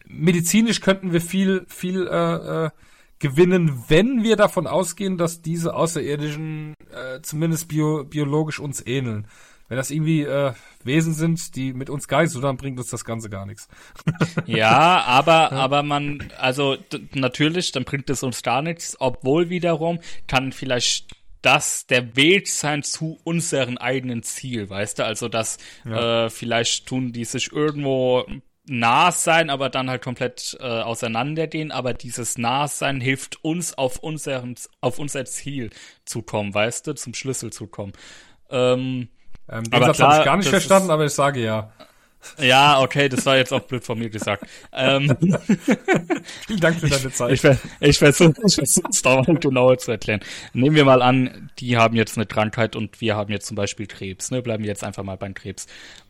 [0.06, 2.70] Medizinisch könnten wir viel, viel äh, äh,
[3.18, 9.26] gewinnen, wenn wir davon ausgehen, dass diese Außerirdischen äh, zumindest bio, biologisch uns ähneln.
[9.68, 13.30] Wenn das irgendwie äh, Wesen sind, die mit uns geiseln, dann bringt uns das Ganze
[13.30, 13.68] gar nichts.
[14.46, 16.76] ja, aber, aber man, also
[17.14, 22.82] natürlich, dann bringt es uns gar nichts, obwohl wiederum kann vielleicht das der Weg sein
[22.82, 25.04] zu unserem eigenen Ziel, weißt du?
[25.04, 26.26] Also, dass ja.
[26.26, 28.24] äh, vielleicht tun die sich irgendwo
[28.66, 31.70] nah sein, aber dann halt komplett äh, auseinandergehen.
[31.70, 35.70] Aber dieses Nahsein hilft uns auf unseren, auf unser Ziel
[36.04, 37.92] zu kommen, weißt du, zum Schlüssel zu kommen.
[38.50, 39.08] Ähm,
[39.48, 41.72] ähm, den aber Satz habe ich gar nicht verstanden, aber ich sage ja.
[42.38, 44.46] Ja, okay, das war jetzt auch blöd von mir gesagt.
[44.72, 45.14] Ähm,
[46.46, 47.32] Vielen Dank für deine Zeit.
[47.32, 50.20] Ich, ich, ich versuche es dauernd genauer zu erklären.
[50.52, 53.86] Nehmen wir mal an, die haben jetzt eine Krankheit und wir haben jetzt zum Beispiel
[53.86, 54.30] Krebs.
[54.30, 54.42] Ne?
[54.42, 55.66] Bleiben wir jetzt einfach mal beim Krebs.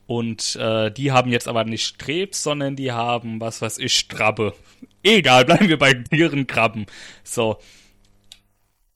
[0.06, 4.54] Und äh, die haben jetzt aber nicht Krebs, sondern die haben, was weiß ich, Strabbe.
[5.02, 6.86] Egal, bleiben wir bei ihren Krabben.
[7.22, 7.58] So.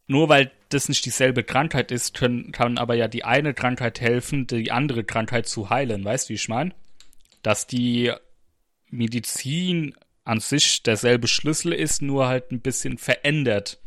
[0.06, 4.46] Nur weil das nicht dieselbe Krankheit ist, können, kann aber ja die eine Krankheit helfen,
[4.46, 6.04] die andere Krankheit zu heilen.
[6.04, 6.74] Weißt du, wie ich meine?
[7.42, 8.12] Dass die
[8.90, 9.94] Medizin
[10.24, 13.78] an sich derselbe Schlüssel ist, nur halt ein bisschen verändert.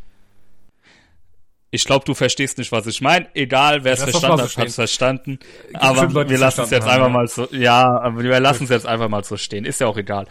[1.73, 3.27] Ich glaube, du verstehst nicht, was ich meine.
[3.33, 5.39] Egal, wer es verstanden hat, hat es verstanden.
[5.73, 7.13] Aber wir lassen es jetzt haben, einfach ja.
[7.13, 9.63] mal so, ja, aber wir lassen es jetzt einfach mal so stehen.
[9.63, 10.27] Ist ja auch egal.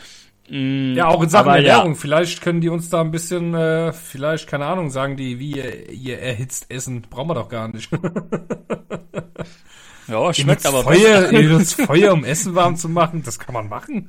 [0.51, 1.93] Mm, ja, auch in Sachen Ernährung.
[1.93, 1.99] Ja.
[1.99, 5.91] Vielleicht können die uns da ein bisschen, äh, vielleicht, keine Ahnung, sagen die, wie ihr,
[5.91, 7.07] ihr erhitzt essen.
[7.09, 7.89] Brauchen wir doch gar nicht.
[10.09, 13.23] ja, schmeckt aber Feuer, Ihr nutzt Feuer, um Essen warm zu machen.
[13.23, 14.09] Das kann man machen.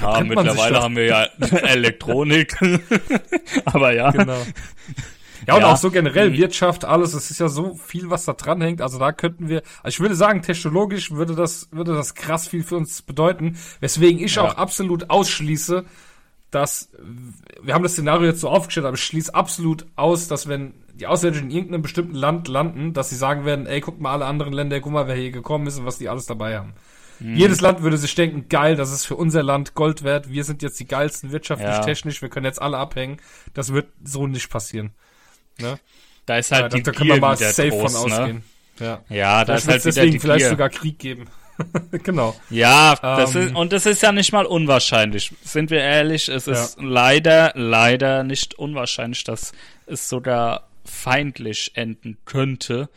[0.00, 2.56] Ja, mittlerweile haben wir ja Elektronik.
[3.66, 4.10] aber ja.
[4.10, 4.40] Genau.
[5.46, 5.72] Ja, und ja.
[5.72, 6.36] auch so generell mhm.
[6.36, 8.80] Wirtschaft, alles, es ist ja so viel, was da dran hängt.
[8.80, 12.62] Also da könnten wir, also ich würde sagen, technologisch würde das, würde das krass viel
[12.62, 14.42] für uns bedeuten, weswegen ich ja.
[14.42, 15.84] auch absolut ausschließe,
[16.50, 16.90] dass,
[17.62, 21.06] wir haben das Szenario jetzt so aufgestellt, aber ich schließe absolut aus, dass wenn die
[21.06, 24.52] Außerirdischen in irgendeinem bestimmten Land landen, dass sie sagen werden, ey, guck mal alle anderen
[24.52, 26.72] Länder, guck mal, wer hier gekommen ist und was die alles dabei haben.
[27.20, 27.36] Mhm.
[27.36, 30.62] Jedes Land würde sich denken, geil, das ist für unser Land Gold wert, wir sind
[30.62, 31.80] jetzt die geilsten wirtschaftlich, ja.
[31.80, 33.18] technisch, wir können jetzt alle abhängen.
[33.54, 34.92] Das wird so nicht passieren.
[35.58, 35.78] Ne?
[36.26, 38.16] Da ist halt ja, die da, da können wir mal safe groß, von ne?
[38.18, 38.42] ausgehen.
[38.80, 40.50] Ja, Ja, da ist halt deswegen die vielleicht Gier.
[40.50, 41.26] sogar Krieg geben.
[42.02, 42.36] genau.
[42.50, 43.42] Ja, das Ähm.
[43.46, 45.32] ist, und das ist ja nicht mal unwahrscheinlich.
[45.42, 49.52] Sind wir ehrlich, es ist leider, leider nicht unwahrscheinlich, dass
[49.86, 52.90] es sogar feindlich enden könnte.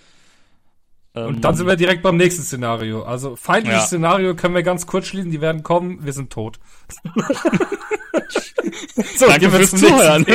[1.16, 3.04] Ähm, Und dann sind wir direkt beim nächsten Szenario.
[3.04, 3.88] Also feindliches Ja.
[3.88, 6.60] Szenario können wir ganz kurz schließen, die werden kommen, wir sind tot.
[9.18, 10.26] so, Danke fürs Zuhören.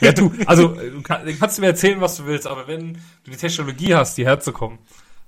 [0.00, 3.30] Ja, du, also du kann, kannst du mir erzählen, was du willst, aber wenn du
[3.30, 4.78] die Technologie hast, hierher zu kommen,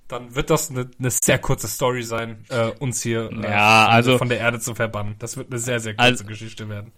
[0.08, 4.18] dann wird das eine, eine sehr kurze Story sein, äh, uns hier äh, Ja, also-
[4.18, 5.16] von der Erde zu verbannen.
[5.18, 6.92] Das wird eine sehr, sehr kurze Also- Geschichte werden.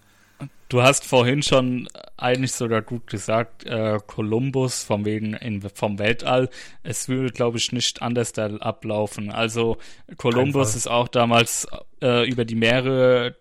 [0.68, 6.50] Du hast vorhin schon eigentlich sogar gut gesagt, äh, Kolumbus vom wegen in, vom Weltall.
[6.82, 9.30] Es würde, glaube ich, nicht anders da ablaufen.
[9.30, 9.78] Also
[10.16, 11.68] Kolumbus ist auch damals
[12.02, 13.36] äh, über die Meere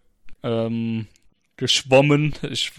[0.45, 1.07] ähm,
[1.57, 2.71] geschwommen, ich,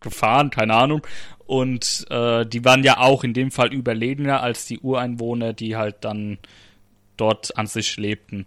[0.00, 1.06] gefahren, keine Ahnung.
[1.46, 5.96] Und äh, die waren ja auch in dem Fall überlegener als die Ureinwohner, die halt
[6.04, 6.38] dann
[7.16, 8.46] dort an sich lebten.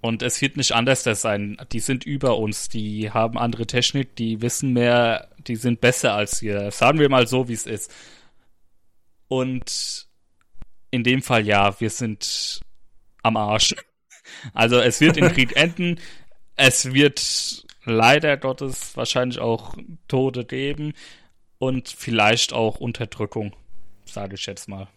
[0.00, 1.56] Und es wird nicht anders sein.
[1.72, 6.40] Die sind über uns, die haben andere Technik, die wissen mehr, die sind besser als
[6.40, 6.70] wir.
[6.70, 7.92] Sagen wir mal so, wie es ist.
[9.26, 10.06] Und
[10.90, 12.60] in dem Fall ja, wir sind
[13.22, 13.74] am Arsch.
[14.52, 15.98] Also es wird im Krieg enden.
[16.54, 19.74] Es wird leider Gottes wahrscheinlich auch
[20.08, 20.92] Tode geben
[21.58, 23.54] und vielleicht auch Unterdrückung,
[24.06, 24.88] sage ich jetzt mal.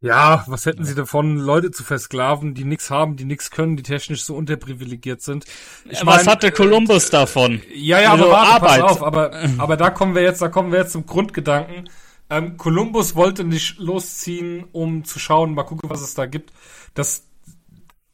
[0.00, 3.82] Ja, was hätten sie davon, Leute zu versklaven, die nichts haben, die nichts können, die
[3.82, 5.46] technisch so unterprivilegiert sind?
[5.88, 7.62] Ich Was mein, hat der Kolumbus davon?
[7.74, 8.80] Ja, ja, Also aber warte, Arbeit.
[8.82, 11.88] pass auf, aber, aber da kommen wir jetzt, da kommen wir jetzt zum Grundgedanken.
[12.28, 16.52] Ähm, Kolumbus wollte nicht losziehen, um zu schauen, mal gucken, was es da gibt.
[16.92, 17.24] Das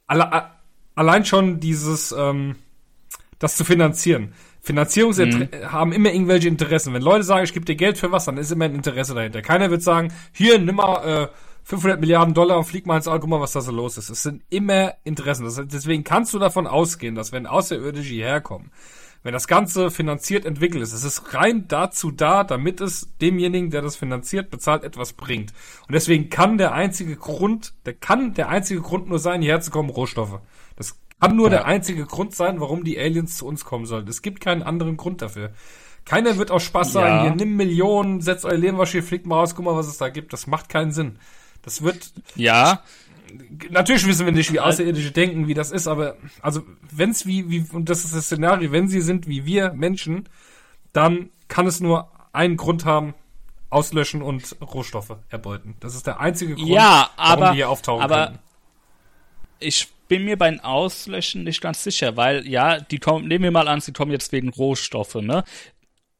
[0.06, 0.50] alle,
[0.94, 2.54] allein schon dieses, ähm,
[3.40, 4.32] das zu finanzieren.
[4.60, 5.18] Finanzierungs
[5.66, 6.92] haben immer irgendwelche Interessen.
[6.92, 9.42] Wenn Leute sagen, ich gebe dir Geld für was, dann ist immer ein Interesse dahinter.
[9.42, 11.28] Keiner wird sagen, hier, nimm mal äh,
[11.64, 14.10] 500 Milliarden Dollar und flieg mal ins All, guck mal, was da so los ist.
[14.10, 15.44] Es sind immer Interessen.
[15.44, 18.70] Das, deswegen kannst du davon ausgehen, dass wenn Außerirdische hierher kommen,
[19.22, 23.82] wenn das Ganze finanziert entwickelt ist, es ist rein dazu da, damit es demjenigen, der
[23.82, 25.52] das finanziert, bezahlt, etwas bringt.
[25.86, 29.70] Und deswegen kann der einzige Grund, der kann der einzige Grund nur sein, hierher zu
[29.70, 30.40] kommen, Rohstoffe.
[30.76, 31.50] Das kann nur Ja.
[31.58, 34.08] der einzige Grund sein, warum die Aliens zu uns kommen sollen.
[34.08, 35.52] Es gibt keinen anderen Grund dafür.
[36.04, 37.22] Keiner wird aus Spaß sagen, Ja.
[37.22, 39.98] hier nimm Millionen, setzt euer Leben was hier, fliegt mal raus, guck mal, was es
[39.98, 40.32] da gibt.
[40.32, 41.18] Das macht keinen Sinn.
[41.62, 42.82] Das wird, Ja,
[43.68, 47.66] natürlich wissen wir nicht, wie Außerirdische denken, wie das ist, aber, also, wenn's wie, wie,
[47.72, 50.26] und das ist das Szenario, wenn sie sind wie wir Menschen,
[50.94, 53.14] dann kann es nur einen Grund haben,
[53.68, 55.76] auslöschen und Rohstoffe erbeuten.
[55.80, 58.38] Das ist der einzige Grund, Ja, warum aber- die hier auftauchen aber- können.
[59.60, 63.68] ich bin mir beim Auslöschen nicht ganz sicher, weil ja, die kommen, nehmen wir mal
[63.68, 65.44] an, sie kommen jetzt wegen Rohstoffe, ne?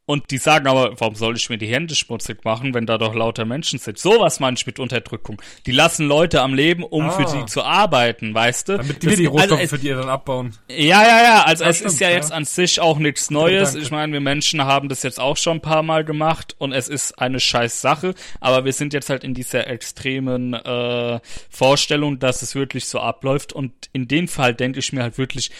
[0.07, 3.15] Und die sagen aber, warum soll ich mir die Hände schmutzig machen, wenn da doch
[3.15, 3.97] lauter Menschen sind?
[3.97, 5.41] Sowas meine ich mit Unterdrückung.
[5.67, 7.11] Die lassen Leute am Leben, um Ah.
[7.13, 8.77] für sie zu arbeiten, weißt du?
[8.79, 10.57] Damit Das- die Rohstoffe also für die dann abbauen.
[10.69, 11.43] Ja, ja, ja.
[11.45, 12.17] Also Ja, es stimmt, ist ja, ja.
[12.17, 13.71] jetzt an sich auch nichts Neues.
[13.71, 13.85] danke.
[13.85, 16.89] Ich meine, wir Menschen haben das jetzt auch schon ein paar Mal gemacht und es
[16.89, 18.15] ist eine scheiß Sache.
[18.41, 23.53] Aber wir sind jetzt halt in dieser extremen äh, Vorstellung, dass es wirklich so abläuft.
[23.53, 25.53] Und in dem Fall denke ich mir halt wirklich,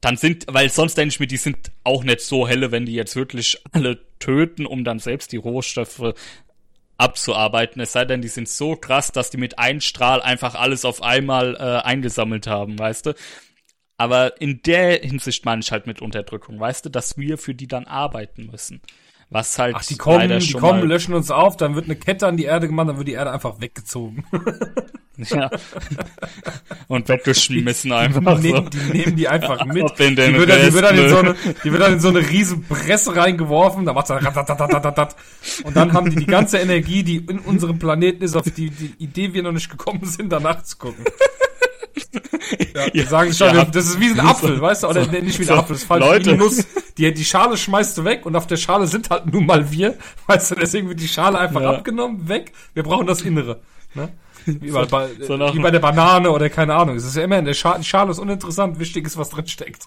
[0.00, 2.94] dann sind, weil sonst denke ich mir, die sind auch nicht so helle, wenn die
[2.94, 6.14] jetzt wirklich alle töten, um dann selbst die Rohstoffe
[6.98, 7.80] abzuarbeiten.
[7.80, 11.02] Es sei denn, die sind so krass, dass die mit einem Strahl einfach alles auf
[11.02, 13.14] einmal äh, eingesammelt haben, weißt du?
[13.98, 17.66] Aber in der Hinsicht meine ich halt mit Unterdrückung, weißt du, dass wir für die
[17.66, 18.82] dann arbeiten müssen.
[19.28, 22.36] Was halt Ach, die kommen, die kommen, löschen uns auf, dann wird eine Kette an
[22.36, 24.24] die Erde gemacht, dann wird die Erde einfach weggezogen.
[25.16, 25.50] ja.
[26.86, 28.54] und weggeschmissen einfach Die so.
[28.54, 29.98] nehmen, die nehmen die einfach mit.
[29.98, 31.34] Die, wird dann, die, wird dann in so eine,
[31.64, 35.16] die wird dann in so eine riesen Presse reingeworfen, da macht's dann ratatatatatatat.
[35.64, 38.94] und dann haben die die ganze Energie, die in unserem Planeten ist, auf die, die
[38.98, 41.04] Idee wir noch nicht gekommen sind, danach zu gucken.
[42.74, 43.64] Ja, die sagen schon, ja.
[43.64, 44.88] das ist wie ein Apfel, weißt du?
[44.88, 46.30] Oder nee, nicht wie ein so, Apfel, das ist falsch, Leute.
[46.30, 46.66] eine Nuss.
[46.98, 49.96] Die, die Schale schmeißt du weg und auf der Schale sind halt nun mal wir.
[50.26, 51.70] Weißt du, deswegen wird die Schale einfach Ja.
[51.70, 52.52] abgenommen, weg.
[52.74, 53.60] Wir brauchen das Innere.
[53.94, 54.08] Ne?
[54.46, 56.96] Wie, bei, so wie bei der Banane oder keine Ahnung.
[56.96, 59.84] Es ist ja immer der Schale, die Schale ist uninteressant, wichtig ist, was drin steckt.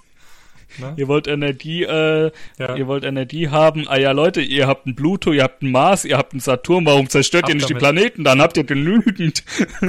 [0.97, 2.75] Ihr wollt Energie, äh, Ja.
[2.75, 3.87] ihr wollt Energie haben.
[3.87, 6.85] Ah ja, Leute, ihr habt einen Pluto, ihr habt einen Mars, ihr habt einen Saturn.
[6.85, 7.81] Warum zerstört Ab ihr nicht die damit.
[7.83, 8.23] Planeten?
[8.23, 9.43] Dann habt ihr genügend.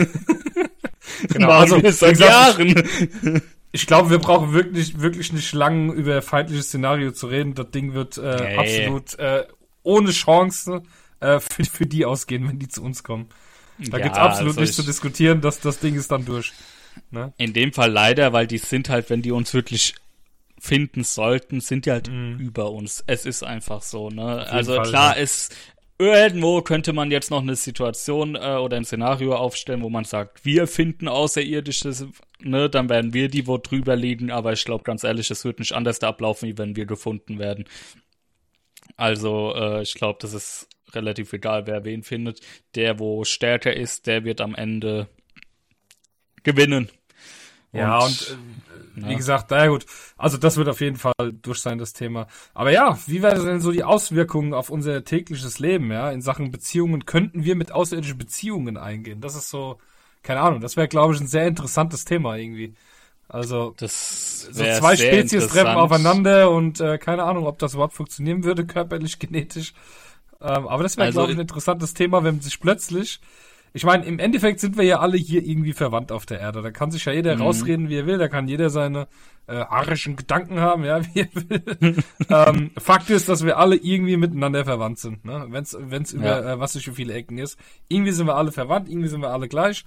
[1.29, 2.88] Genau, Machen also, seit Jahren.
[3.73, 7.55] Ich glaube, wir brauchen wirklich, wirklich nicht lang über feindliches Szenario zu reden.
[7.55, 8.57] Das Ding wird äh, Nee.
[8.57, 9.44] absolut äh,
[9.85, 10.83] ohne Chance
[11.20, 13.29] äh, für, für die ausgehen, wenn die zu uns kommen.
[13.79, 16.53] Da Ja, gibt's absolut also nichts zu diskutieren, dass das Ding ist dann durch.
[17.12, 17.33] Ne?
[17.37, 19.94] In dem Fall leider, weil die sind halt, wenn die uns wirklich
[20.59, 23.05] finden sollten, sind die halt über uns.
[23.07, 24.46] Es ist einfach so, ne?
[24.51, 25.23] Also Fall, klar ja.
[25.23, 25.55] ist,
[26.01, 30.45] irgendwo könnte man jetzt noch eine Situation äh, oder ein Szenario aufstellen, wo man sagt,
[30.45, 32.07] wir finden Außerirdisches,
[32.41, 35.59] ne, dann werden wir die wo drüber liegen, aber ich glaube ganz ehrlich, es wird
[35.59, 37.67] nicht anders ablaufen, wie wenn wir gefunden werden.
[38.97, 42.41] Also äh, ich glaube, das ist relativ egal, wer wen findet.
[42.75, 45.09] Der, wo stärker ist, der wird am Ende
[46.43, 46.89] gewinnen.
[47.73, 49.17] Ja, und, und äh, wie ja.
[49.17, 52.27] gesagt, naja gut, also das wird auf jeden Fall durch sein, das Thema.
[52.53, 56.51] Aber ja, wie wären denn so die Auswirkungen auf unser tägliches Leben, ja, in Sachen
[56.51, 57.07] Beziehungen?
[57.07, 59.21] Könnten wir mit außerirdischen Beziehungen eingehen?
[59.21, 59.79] Das ist so,
[60.23, 62.75] keine Ahnung, das wäre, glaube ich, ein sehr interessantes Thema irgendwie.
[63.29, 68.43] Also das so zwei Spezies treffen aufeinander und äh, keine Ahnung, ob das überhaupt funktionieren
[68.43, 69.73] würde, körperlich, genetisch.
[70.41, 73.21] Ähm, aber das wäre, also, glaube ich, ein interessantes Thema, wenn sich plötzlich
[73.73, 76.61] ich meine, im Endeffekt sind wir ja alle hier irgendwie verwandt auf der Erde.
[76.61, 77.43] Da kann sich ja jeder mhm.
[77.43, 78.19] rausreden, wie er will.
[78.19, 79.07] Da kann jeder seine
[79.47, 81.97] äh, arischen Gedanken haben, ja, wie er will.
[82.29, 85.25] ähm, Fakt ist, dass wir alle irgendwie miteinander verwandt sind.
[85.25, 85.47] Ne?
[85.51, 85.63] Wenn
[86.03, 86.55] es über ja.
[86.55, 87.59] äh, was so viele Ecken ist.
[87.89, 89.85] Irgendwie sind wir alle verwandt, irgendwie sind wir alle gleich.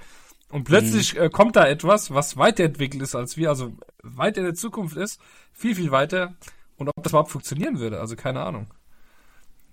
[0.50, 1.22] Und plötzlich mhm.
[1.22, 5.20] äh, kommt da etwas, was weiterentwickelt ist als wir, also weiter in der Zukunft ist,
[5.52, 6.36] viel, viel weiter.
[6.78, 8.68] Und ob das überhaupt funktionieren würde, also keine Ahnung.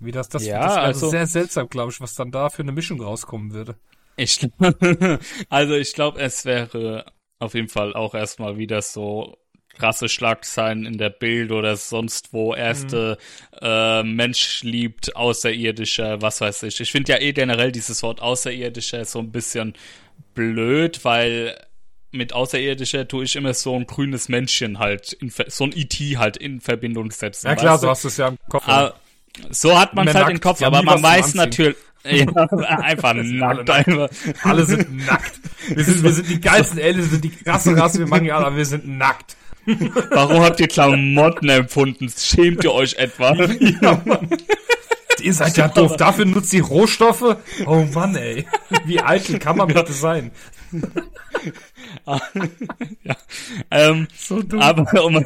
[0.01, 2.63] Wie das, das, ja, das wäre also, sehr seltsam, glaube ich, was dann da für
[2.63, 3.77] eine Mischung rauskommen würde.
[4.17, 4.41] Ich,
[5.49, 7.07] also ich glaube, es wäre
[7.39, 9.37] auf jeden Fall auch erstmal wieder so
[9.79, 13.19] krasse Schlagzeilen in der Bild oder sonst wo erste
[13.53, 13.59] mhm.
[13.63, 16.81] äh, Mensch liebt außerirdischer, was weiß ich.
[16.81, 19.75] Ich finde ja eh generell dieses Wort außerirdischer so ein bisschen
[20.35, 21.59] blöd, weil
[22.13, 26.17] mit außerirdischer tue ich immer so ein grünes Männchen halt, in, so ein IT e
[26.17, 27.47] halt in Verbindung setzen.
[27.47, 28.67] Ja klar, so hast du es ja im Kopf.
[28.67, 28.95] Ah,
[29.51, 32.27] so hat man es halt im Kopf, aber man weiß natürlich, ja,
[32.81, 33.71] einfach nackt.
[33.71, 34.09] Einfach.
[34.43, 35.33] Alle sind nackt.
[35.69, 38.39] Wir sind, wir sind die geilsten Aliens, wir sind die krasse Rasse, wir machen ja,
[38.39, 39.37] aber wir sind nackt.
[40.11, 42.11] Warum habt ihr Klamotten empfunden?
[42.17, 43.35] Schämt ihr euch etwa?
[43.35, 44.29] Ja, Mann.
[45.23, 45.97] Ihr seid ja doof.
[45.97, 47.37] Dafür nutzt ihr Rohstoffe?
[47.67, 48.47] Oh Mann, ey.
[48.87, 50.31] Wie eitel kann man bitte sein?
[53.05, 53.17] ja.
[53.71, 54.61] Ähm, so dumm.
[54.61, 55.17] Aber um,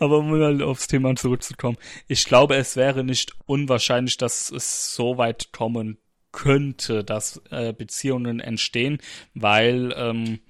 [0.00, 1.76] aber um mal aufs Thema zurückzukommen.
[2.08, 5.98] Ich glaube, es wäre nicht unwahrscheinlich, dass es so weit kommen
[6.32, 8.98] könnte, dass äh, Beziehungen entstehen,
[9.34, 10.40] weil ähm,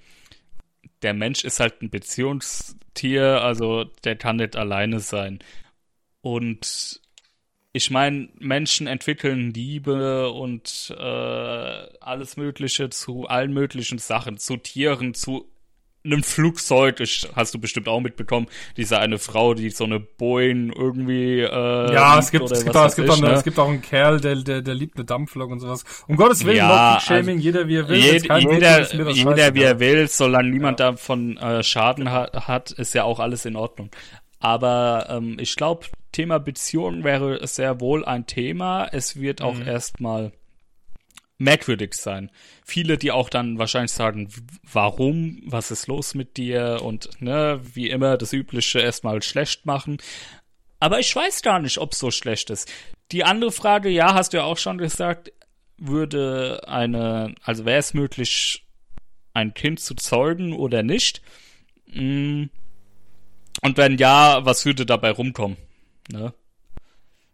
[1.03, 5.39] der Mensch ist halt ein Beziehungstier, also der kann nicht alleine sein.
[6.23, 7.01] Und
[7.77, 15.12] ich meine, Menschen entwickeln Liebe und äh, alles Mögliche zu allen möglichen Sachen, zu Tieren,
[15.12, 15.47] zu
[16.03, 18.47] einem Flugzeug, ich, hast du bestimmt auch mitbekommen,
[18.79, 22.87] diese eine Frau, die so eine Boeing irgendwie äh, Ja, es gibt, es gibt, auch,
[22.87, 23.33] es, gibt ich, auch ne?
[23.33, 25.85] es gibt auch einen Kerl, der, der, der liebt eine Dampflok und sowas.
[26.09, 27.99] Um Gottes Willen, ja, Shaming, also, jeder wie er will.
[27.99, 30.93] Jed, jeder, jeder wie er will, solange niemand ja.
[30.93, 33.91] davon äh, Schaden hat, hat, ist ja auch alles in Ordnung.
[34.39, 38.88] Aber ähm, ich glaube, Thema Beziehung wäre sehr wohl ein Thema.
[38.90, 39.68] Es wird auch mhm.
[39.68, 40.33] erstmal
[41.37, 42.31] merkwürdig sein.
[42.64, 44.31] Viele, die auch dann wahrscheinlich sagen,
[44.62, 49.98] warum, was ist los mit dir und ne, wie immer das Übliche erstmal schlecht machen.
[50.81, 52.72] Aber ich weiß gar nicht, ob es so schlecht ist.
[53.12, 55.33] Die andere Frage, ja, hast du ja auch schon gesagt,
[55.76, 58.64] würde eine, also wäre es möglich,
[59.35, 61.20] ein Kind zu zeugen oder nicht?
[61.92, 62.48] Hm
[63.62, 65.57] und wenn ja, was würde dabei rumkommen?
[66.11, 66.33] Ne?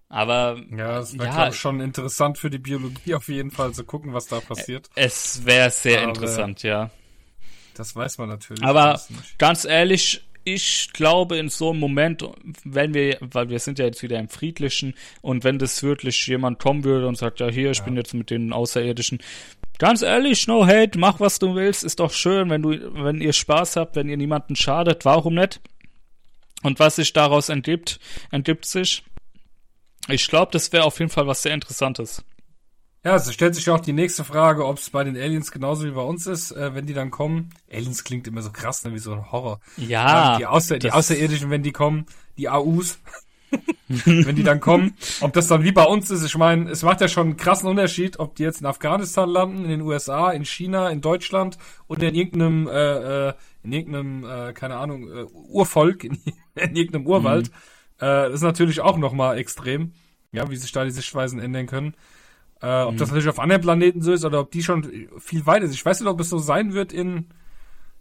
[0.08, 4.12] Aber ja, es wäre ja, schon interessant für die Biologie auf jeden Fall zu gucken,
[4.12, 4.90] was da passiert.
[4.94, 6.90] Es wäre sehr Aber interessant, ja.
[7.74, 8.62] Das weiß man natürlich.
[8.62, 9.00] Aber
[9.38, 12.28] ganz ehrlich, ich glaube in so einem Moment,
[12.64, 16.58] wenn wir, weil wir sind ja jetzt wieder im Friedlichen und wenn das wirklich jemand
[16.58, 17.84] kommen würde und sagt, ja hier, ich ja.
[17.84, 19.22] bin jetzt mit den Außerirdischen,
[19.78, 22.70] ganz ehrlich, no hate, mach was du willst, ist doch schön, wenn du,
[23.02, 25.60] wenn ihr Spaß habt, wenn ihr niemanden schadet, warum nicht?
[26.62, 27.98] Und was sich daraus entgibt,
[28.30, 29.04] entgibt sich.
[30.08, 32.24] Ich glaube, das wäre auf jeden Fall was sehr Interessantes.
[33.04, 35.90] Ja, es stellt sich auch die nächste Frage, ob es bei den Aliens genauso wie
[35.90, 37.50] bei uns ist, äh, wenn die dann kommen.
[37.70, 39.60] Aliens klingt immer so krass, ne, wie so ein Horror.
[39.76, 40.34] Ja.
[40.34, 42.06] Ähm, die, Außer die Außerirdischen, wenn die kommen,
[42.38, 43.00] die AUs,
[43.88, 46.24] wenn die dann kommen, ob das dann wie bei uns ist.
[46.24, 49.64] Ich meine, es macht ja schon einen krassen Unterschied, ob die jetzt in Afghanistan landen,
[49.64, 54.52] in den USA, in China, in Deutschland oder in irgendeinem, äh, äh, in irgendeinem, äh,
[54.52, 56.18] keine Ahnung, äh, Urvolk, in,
[56.54, 57.50] in irgendeinem Urwald.
[57.50, 58.06] Mhm.
[58.06, 59.92] Äh, das ist natürlich auch nochmal extrem,
[60.32, 61.94] ja, wie sich da die Sichtweisen ändern können.
[62.60, 62.98] Äh, ob mhm.
[62.98, 65.74] das natürlich auf anderen Planeten so ist oder ob die schon viel weiter sind.
[65.74, 67.26] Ich weiß nicht, ob es so sein wird in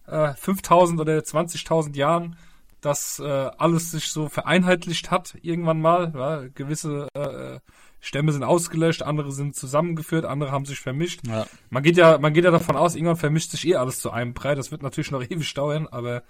[0.08, 2.36] äh, 5000 oder 20.000 Jahren
[2.82, 6.12] dass äh, alles sich so vereinheitlicht hat irgendwann mal.
[6.16, 6.48] Ja?
[6.54, 7.60] Gewisse äh,
[8.02, 11.22] Stämme sind ausgelöscht, andere sind zusammengeführt, andere haben sich vermischt.
[11.28, 11.46] Ja.
[11.70, 14.34] Man geht ja, man geht ja davon aus, irgendwann vermischt sich eh alles zu einem
[14.34, 14.56] Brei.
[14.56, 16.24] Das wird natürlich noch ewig dauern, aber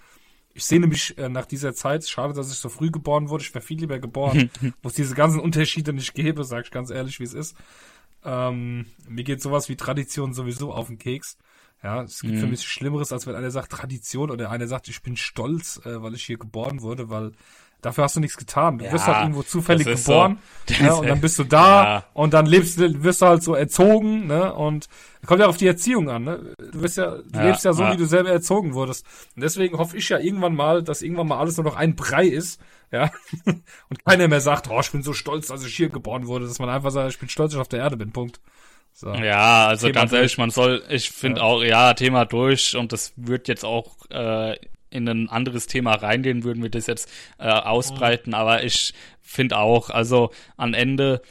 [0.54, 3.54] ich sehe nämlich äh, nach dieser Zeit, schade, dass ich so früh geboren wurde, ich
[3.54, 4.50] wäre viel lieber geboren,
[4.82, 7.56] wo es diese ganzen Unterschiede nicht gäbe, sag ich ganz ehrlich, wie es ist.
[8.22, 11.38] Ähm, mir geht sowas wie Tradition sowieso auf den Keks.
[11.82, 12.38] Ja, es gibt mhm.
[12.38, 16.00] für mich Schlimmeres, als wenn einer sagt Tradition oder einer sagt, ich bin stolz, äh,
[16.00, 17.32] weil ich hier geboren wurde, weil
[17.82, 18.78] dafür hast du nichts getan.
[18.78, 20.74] Du ja, wirst halt irgendwo zufällig geboren so.
[20.84, 22.04] ja, und dann bist du da ja.
[22.14, 24.54] und dann lebst, wirst du halt so erzogen, ne?
[24.54, 24.88] Und
[25.26, 26.54] kommt ja auf die Erziehung an, ne?
[26.72, 29.04] Du wirst ja, du lebst ja so, wie du selber erzogen wurdest.
[29.36, 32.26] Und deswegen hoffe ich ja irgendwann mal, dass irgendwann mal alles nur noch ein Brei
[32.26, 32.60] ist,
[32.92, 33.10] ja.
[33.44, 36.58] und keiner mehr sagt, oh, ich bin so stolz, dass ich hier geboren wurde, dass
[36.58, 38.12] man einfach sagt, ich bin stolz, dass ich auf der Erde bin.
[38.12, 38.40] Punkt.
[38.94, 39.12] So.
[39.14, 41.46] Ja, also Thema ganz ehrlich, man soll, ich finde ja.
[41.46, 44.56] auch, ja, Thema durch und das wird jetzt auch äh,
[44.92, 48.36] in ein anderes Thema reingehen, würden wir das jetzt äh, ausbreiten, mhm.
[48.36, 51.22] aber ich finde auch, also am Ende,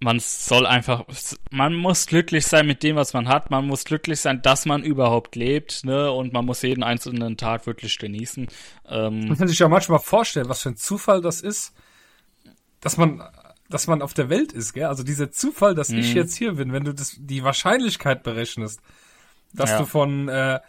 [0.00, 1.04] man soll einfach,
[1.50, 4.82] man muss glücklich sein mit dem, was man hat, man muss glücklich sein, dass man
[4.82, 8.48] überhaupt lebt, ne, und man muss jeden einzelnen Tag wirklich genießen.
[8.88, 11.72] Ähm, man kann sich ja manchmal vorstellen, was für ein Zufall das ist,
[12.80, 13.22] dass man
[13.70, 14.84] dass man auf der Welt ist, gell?
[14.84, 15.98] Also dieser Zufall, dass mhm.
[15.98, 18.80] ich jetzt hier bin, wenn du das, die Wahrscheinlichkeit berechnest,
[19.52, 19.78] dass ja.
[19.78, 20.60] du von äh,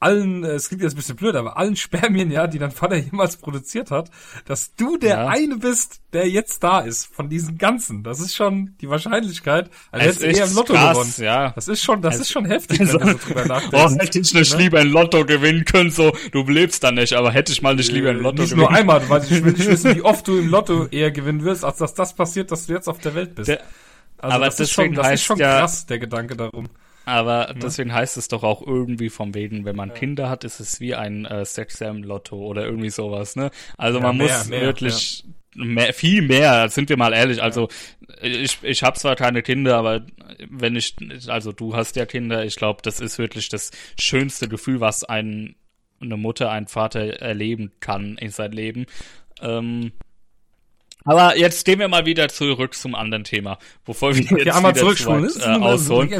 [0.00, 2.96] allen, äh, es klingt jetzt ein bisschen blöd, aber allen Spermien, ja, die dein Vater
[2.96, 4.10] jemals produziert hat,
[4.46, 5.26] dass du der ja.
[5.28, 8.02] eine bist, der jetzt da ist, von diesen ganzen.
[8.02, 11.14] Das ist schon die Wahrscheinlichkeit, als hättest du eher im Lotto krass, gewonnen.
[11.18, 11.50] Ja.
[11.50, 13.92] Das ist schon, das es ist schon heftig, wenn du so drüber nachdenkst.
[13.92, 14.58] Oh, hätte ich nicht ne?
[14.62, 17.90] lieber ein Lotto gewinnen können, so, du lebst da nicht, aber hätte ich mal nicht
[17.90, 20.26] lieber ein Lotto nicht gewinnen Nicht nur einmal, weil ich will nicht wissen, wie oft
[20.28, 23.14] du im Lotto eher gewinnen wirst, als dass das passiert, dass du jetzt auf der
[23.14, 23.48] Welt bist.
[23.48, 23.60] Der,
[24.18, 26.68] also aber das ist schon, das ist schon krass, der Gedanke darum.
[27.04, 27.54] Aber ja.
[27.54, 29.94] deswegen heißt es doch auch irgendwie vom wegen, wenn man ja.
[29.94, 33.50] Kinder hat, ist es wie ein äh, Sexam-Lotto oder irgendwie sowas, ne?
[33.76, 35.24] Also ja, man mehr, muss mehr, wirklich
[35.54, 37.42] mehr, viel mehr, sind wir mal ehrlich.
[37.42, 37.68] Also
[38.22, 40.04] ich, ich habe zwar keine Kinder, aber
[40.48, 40.96] wenn ich,
[41.28, 45.56] also du hast ja Kinder, ich glaube, das ist wirklich das schönste Gefühl, was ein,
[46.00, 48.86] eine Mutter, ein Vater erleben kann in sein Leben.
[49.40, 49.92] Ähm,
[51.04, 54.74] aber jetzt gehen wir mal wieder zurück zum anderen Thema, bevor wir jetzt ja, einmal
[54.74, 56.10] zurückspulen, äh, ausholen.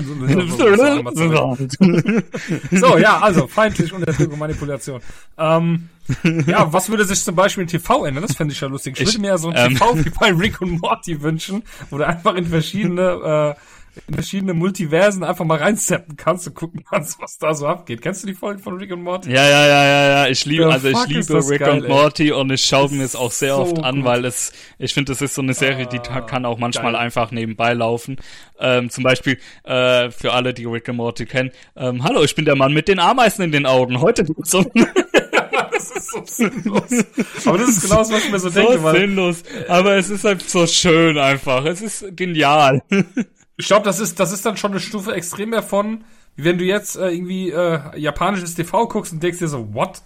[2.71, 5.01] so, ja, also feindlich Unterdrückung, Manipulation.
[5.39, 5.89] Ähm,
[6.47, 8.25] ja, was würde sich zum Beispiel in TV ändern?
[8.27, 8.95] Das fände ich ja lustig.
[8.97, 11.63] Ich, ich würde mir ja so ein ähm, TV wie bei Rick und Morty wünschen,
[11.91, 13.61] wo du einfach in verschiedene äh,
[14.07, 18.03] in verschiedene Multiversen einfach mal reinzappen kannst und gucken kannst, was da so abgeht.
[18.03, 19.31] Kennst du die Folgen von Rick und Morty?
[19.31, 20.27] Ja, ja, ja, ja, ja.
[20.29, 23.33] Ich liebe, also ich liebe Rick geil, und Morty und ich schaue mir es auch
[23.33, 24.05] sehr so oft an, gut.
[24.05, 27.03] weil es, ich finde, das ist so eine Serie, die ah, kann auch manchmal geil.
[27.03, 28.17] einfach nebenbei laufen.
[28.59, 31.51] Ähm, zum Beispiel äh, für alle, die Rick und Morty kennen.
[31.77, 34.01] Ähm, Hallo, ich bin der Mann mit den Ameisen in den Augen.
[34.01, 34.35] Heute um
[35.75, 37.05] das ist so sinnlos.
[37.45, 38.83] Aber das ist genau das, was ich mir so, so denke.
[38.83, 39.43] Weil, sinnlos.
[39.69, 41.65] Aber es ist halt so schön einfach.
[41.65, 42.83] Es ist genial.
[43.57, 46.05] Ich glaube, das ist, das ist dann schon eine Stufe extrem mehr von,
[46.37, 50.03] wie wenn du jetzt äh, irgendwie äh, japanisches TV guckst und denkst dir so, what?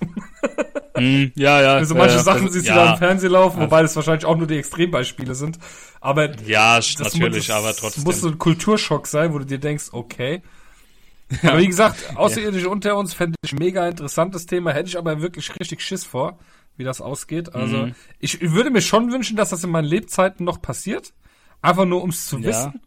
[0.97, 1.75] mm, ja, ja.
[1.75, 4.27] Also manche äh, Sachen das, siehst ja, du da im Fernsehen laufen, wobei das wahrscheinlich
[4.27, 5.59] auch nur die Extrembeispiele sind.
[6.01, 8.05] Aber ja, natürlich, muss, aber trotzdem.
[8.05, 10.43] muss so ein Kulturschock sein, wo du dir denkst, okay.
[10.45, 10.49] Ja.
[11.51, 12.73] Aber wie gesagt, Außerirdische ja.
[12.73, 16.39] unter uns fände ich mega interessantes Thema, hätte ich aber wirklich richtig Schiss vor,
[16.79, 17.55] wie das ausgeht.
[17.55, 17.95] Also mhm.
[18.19, 21.13] ich würde mir schon wünschen, dass das in meinen Lebzeiten noch passiert.
[21.61, 22.47] Einfach nur, um es zu ja.
[22.47, 22.81] wissen.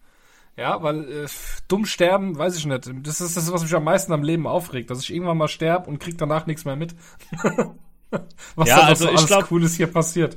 [0.58, 1.28] Ja, weil äh,
[1.68, 2.90] dumm sterben, weiß ich nicht.
[3.04, 5.90] Das ist das, was mich am meisten am Leben aufregt, dass ich irgendwann mal sterbe
[5.90, 6.94] und krieg danach nichts mehr mit.
[8.56, 10.36] was ja, da also so alles glaub, Cooles hier passiert.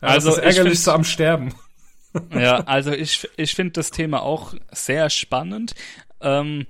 [0.00, 1.54] Ja, also das Ärgerlichste am Sterben.
[2.34, 5.74] ja, also ich, ich finde das Thema auch sehr spannend.
[6.20, 6.66] Ähm,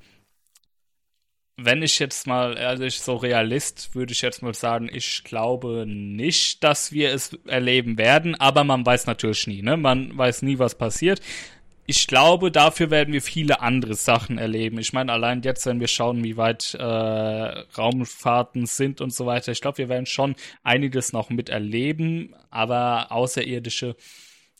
[1.56, 5.86] wenn ich jetzt mal, also ich so Realist, würde ich jetzt mal sagen, ich glaube
[5.86, 9.76] nicht, dass wir es erleben werden, aber man weiß natürlich nie, ne?
[9.76, 11.20] Man weiß nie, was passiert
[11.84, 14.78] ich glaube, dafür werden wir viele andere Sachen erleben.
[14.78, 19.50] Ich meine, allein jetzt, wenn wir schauen, wie weit äh, Raumfahrten sind und so weiter,
[19.50, 23.96] ich glaube, wir werden schon einiges noch miterleben, aber außerirdische,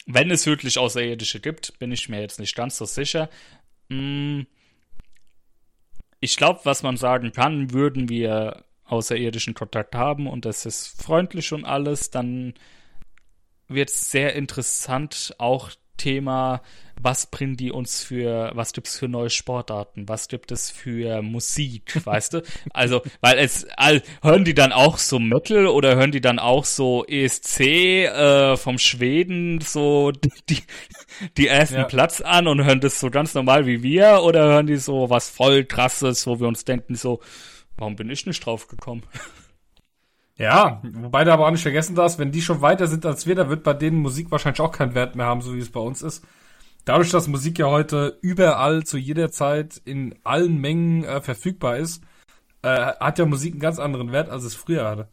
[0.07, 3.31] wenn es wirklich außerirdische gibt, bin ich mir jetzt nicht ganz so sicher.
[3.89, 4.47] Hm,
[6.18, 11.53] ich glaube, was man sagen kann, würden wir außerirdischen Kontakt haben und das ist freundlich
[11.53, 12.55] und alles, dann
[13.68, 16.62] wird es sehr interessant, auch Thema,
[17.03, 21.22] was bringen die uns für, was gibt es für neue Sportarten, was gibt es für
[21.22, 22.42] Musik, weißt du?
[22.72, 26.64] Also, weil es, all, hören die dann auch so Metal oder hören die dann auch
[26.64, 30.12] so ESC äh, vom Schweden so
[30.48, 30.62] die,
[31.36, 31.84] die ersten ja.
[31.84, 35.28] Platz an und hören das so ganz normal wie wir oder hören die so was
[35.28, 37.20] voll krasses, wo wir uns denken so,
[37.76, 39.03] warum bin ich nicht drauf gekommen?
[40.38, 43.34] Ja, wobei du aber auch nicht vergessen darfst, wenn die schon weiter sind als wir,
[43.34, 45.78] da wird bei denen Musik wahrscheinlich auch keinen Wert mehr haben, so wie es bei
[45.78, 46.24] uns ist.
[46.85, 52.03] Dadurch, dass Musik ja heute überall zu jeder Zeit in allen Mengen äh, verfügbar ist,
[52.62, 55.09] äh, hat ja Musik einen ganz anderen Wert, als es früher hatte.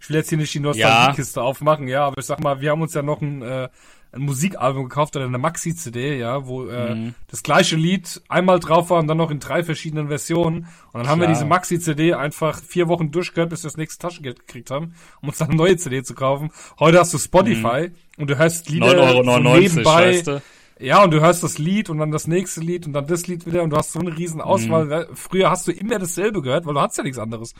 [0.00, 1.46] Ich will jetzt hier nicht die Nostalgiekiste ja.
[1.46, 3.68] aufmachen, ja, aber ich sag mal, wir haben uns ja noch ein, äh,
[4.12, 7.14] ein Musikalbum gekauft oder eine Maxi-CD, ja, wo äh, mhm.
[7.26, 10.68] das gleiche Lied einmal drauf war und dann noch in drei verschiedenen Versionen.
[10.92, 14.46] Und dann haben wir diese Maxi-CD einfach vier Wochen durchgehört, bis wir das nächste Taschengeld
[14.46, 16.50] gekriegt haben, um uns dann eine neue CD zu kaufen.
[16.78, 17.94] Heute hast du Spotify mhm.
[18.18, 20.08] und du hörst Lieder 9,99 Euro, nebenbei.
[20.10, 20.42] Weißt du?
[20.80, 23.46] Ja, und du hörst das Lied und dann das nächste Lied und dann das Lied
[23.46, 25.08] wieder und du hast so eine riesen Auswahl.
[25.08, 25.16] Mhm.
[25.16, 27.54] Früher hast du immer dasselbe gehört, weil du hast ja nichts anderes.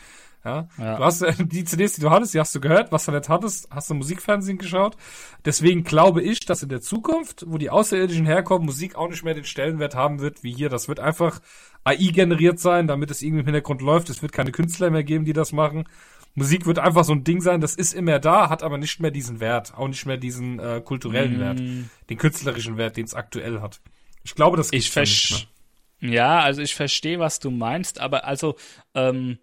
[0.44, 0.68] Ja?
[0.78, 0.96] ja.
[0.96, 2.92] Du hast die CDs, die du hattest, die hast du gehört.
[2.92, 4.96] Was du nicht hattest, hast du Musikfernsehen geschaut.
[5.44, 9.34] Deswegen glaube ich, dass in der Zukunft, wo die Außerirdischen herkommen, Musik auch nicht mehr
[9.34, 10.68] den Stellenwert haben wird wie hier.
[10.68, 11.40] Das wird einfach
[11.82, 14.10] AI generiert sein, damit es irgendwie im Hintergrund läuft.
[14.10, 15.84] Es wird keine Künstler mehr geben, die das machen.
[16.38, 19.10] Musik wird einfach so ein Ding sein, das ist immer da, hat aber nicht mehr
[19.10, 21.40] diesen Wert, auch nicht mehr diesen äh, kulturellen mm.
[21.40, 21.60] Wert,
[22.10, 23.80] den künstlerischen Wert, den es aktuell hat.
[24.24, 25.48] Ich glaube, das ich nicht
[26.00, 28.56] Ja, also ich verstehe, was du meinst, aber also
[28.94, 29.38] ähm,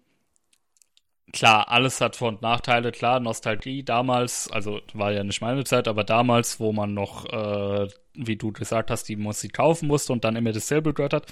[1.32, 5.88] klar, alles hat Vor- und Nachteile, klar, Nostalgie damals, also war ja nicht meine Zeit,
[5.88, 10.24] aber damals, wo man noch, äh, wie du gesagt hast, die Musik kaufen musste und
[10.24, 11.26] dann immer dasselbe gehört hat,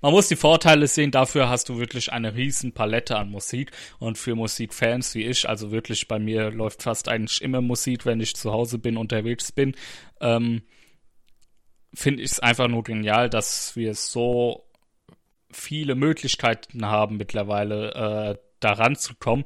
[0.00, 4.18] man muss die Vorteile sehen, dafür hast du wirklich eine riesen Palette an Musik und
[4.18, 8.36] für Musikfans wie ich, also wirklich bei mir läuft fast eigentlich immer Musik, wenn ich
[8.36, 9.74] zu Hause bin, unterwegs bin,
[10.20, 10.62] ähm,
[11.94, 14.68] finde ich es einfach nur genial, dass wir so
[15.50, 19.44] viele Möglichkeiten haben mittlerweile äh, daran zu kommen.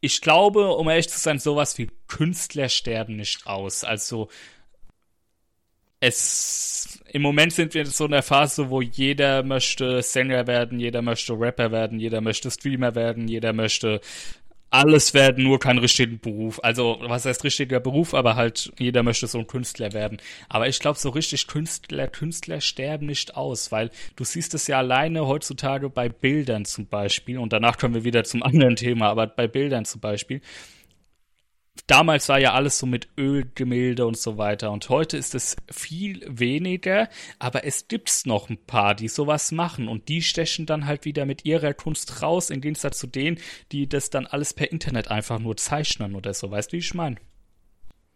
[0.00, 3.84] Ich glaube, um ehrlich zu sein, sowas wie Künstler sterben nicht aus.
[3.84, 4.28] Also
[6.06, 11.02] es im Moment sind wir in so einer Phase, wo jeder möchte Sänger werden, jeder
[11.02, 14.00] möchte Rapper werden, jeder möchte Streamer werden, jeder möchte
[14.70, 16.60] alles werden, nur keinen richtigen Beruf.
[16.62, 20.18] Also, was heißt richtiger Beruf, aber halt jeder möchte so ein Künstler werden.
[20.48, 24.78] Aber ich glaube, so richtig Künstler, Künstler sterben nicht aus, weil du siehst es ja
[24.78, 29.28] alleine heutzutage bei Bildern zum Beispiel, und danach kommen wir wieder zum anderen Thema, aber
[29.28, 30.40] bei Bildern zum Beispiel
[31.86, 36.24] damals war ja alles so mit Ölgemälde und so weiter und heute ist es viel
[36.28, 37.08] weniger,
[37.38, 41.26] aber es gibt's noch ein paar, die sowas machen und die stechen dann halt wieder
[41.26, 43.38] mit ihrer Kunst raus, im Gegensatz zu denen,
[43.72, 46.94] die das dann alles per Internet einfach nur zeichnen oder so, weißt du, wie ich
[46.94, 47.16] meine?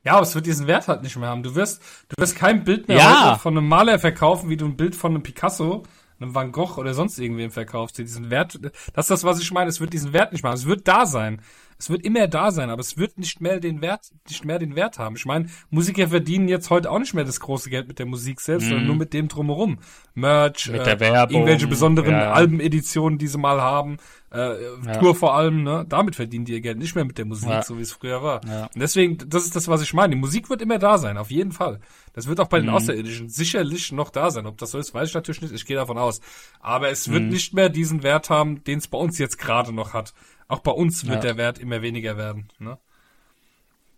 [0.02, 1.42] Ja, aber es wird diesen Wert halt nicht mehr haben.
[1.42, 3.38] Du wirst, du wirst kein Bild mehr ja.
[3.38, 5.82] von einem Maler verkaufen, wie du ein Bild von einem Picasso,
[6.18, 7.98] einem Van Gogh oder sonst irgendwem verkaufst.
[7.98, 8.58] Diesen Wert,
[8.94, 9.68] das ist das, was ich meine.
[9.68, 10.58] Es wird diesen Wert nicht mehr haben.
[10.58, 11.42] Es wird da sein.
[11.80, 14.76] Es wird immer da sein, aber es wird nicht mehr den Wert, nicht mehr den
[14.76, 15.16] Wert haben.
[15.16, 18.42] Ich meine, Musiker verdienen jetzt heute auch nicht mehr das große Geld mit der Musik
[18.42, 18.68] selbst, mhm.
[18.68, 19.78] sondern nur mit dem drumherum.
[20.14, 22.32] Merch, mit der äh, Werbung, irgendwelche besonderen ja.
[22.32, 23.96] Albeneditionen, die sie mal haben,
[24.30, 24.98] äh, ja.
[24.98, 25.86] Tour vor allem, ne?
[25.88, 27.62] Damit verdienen die ihr Geld, nicht mehr mit der Musik, ja.
[27.62, 28.42] so wie es früher war.
[28.44, 30.14] Und deswegen, das ist das, was ich meine.
[30.14, 31.80] Die Musik wird immer da sein, auf jeden Fall.
[32.12, 32.74] Das wird auch bei den mhm.
[32.74, 34.46] Außerirdischen sicherlich noch da sein.
[34.46, 35.54] Ob das so ist, weiß ich natürlich nicht.
[35.54, 36.20] Ich gehe davon aus.
[36.60, 37.28] Aber es wird mhm.
[37.30, 40.12] nicht mehr diesen Wert haben, den es bei uns jetzt gerade noch hat.
[40.50, 41.20] Auch bei uns wird ja.
[41.20, 42.48] der Wert immer weniger werden.
[42.58, 42.76] Ne?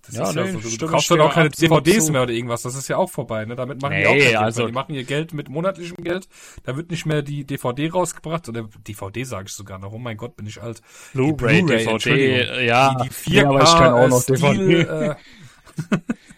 [0.02, 0.76] Das ja, ist nee, ja so.
[0.76, 2.60] Du, kaufst dann auch keine DVDs mehr oder irgendwas.
[2.60, 3.46] Das ist ja auch vorbei.
[3.46, 3.56] Ne?
[3.56, 4.36] Damit machen nee, die auch Geld.
[4.36, 6.28] Also, die machen ihr Geld mit monatlichem Geld.
[6.64, 8.50] Da wird nicht mehr die DVD rausgebracht.
[8.50, 9.92] Oder DVD sage ich sogar noch.
[9.92, 10.82] Oh mein Gott, bin ich alt.
[11.14, 12.96] Blu-ray, Blu DVD, ja.
[12.96, 14.82] Die, die 4K ja, aber ich kann auch noch DVD.
[14.82, 15.14] Äh,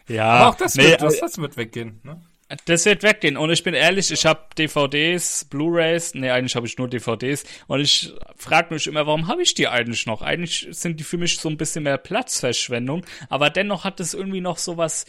[0.15, 0.31] ja.
[0.31, 2.01] Aber auch das, nee, wird, das, das wird weggehen.
[2.05, 2.21] Ne?
[2.67, 3.37] Das wird weggehen.
[3.37, 7.45] Und ich bin ehrlich, ich habe DVDs, Blu-rays, nee, eigentlich habe ich nur DVDs.
[7.67, 10.21] Und ich frage mich immer, warum habe ich die eigentlich noch?
[10.21, 13.05] Eigentlich sind die für mich so ein bisschen mehr Platzverschwendung.
[13.31, 15.07] Aber dennoch hat es irgendwie noch so was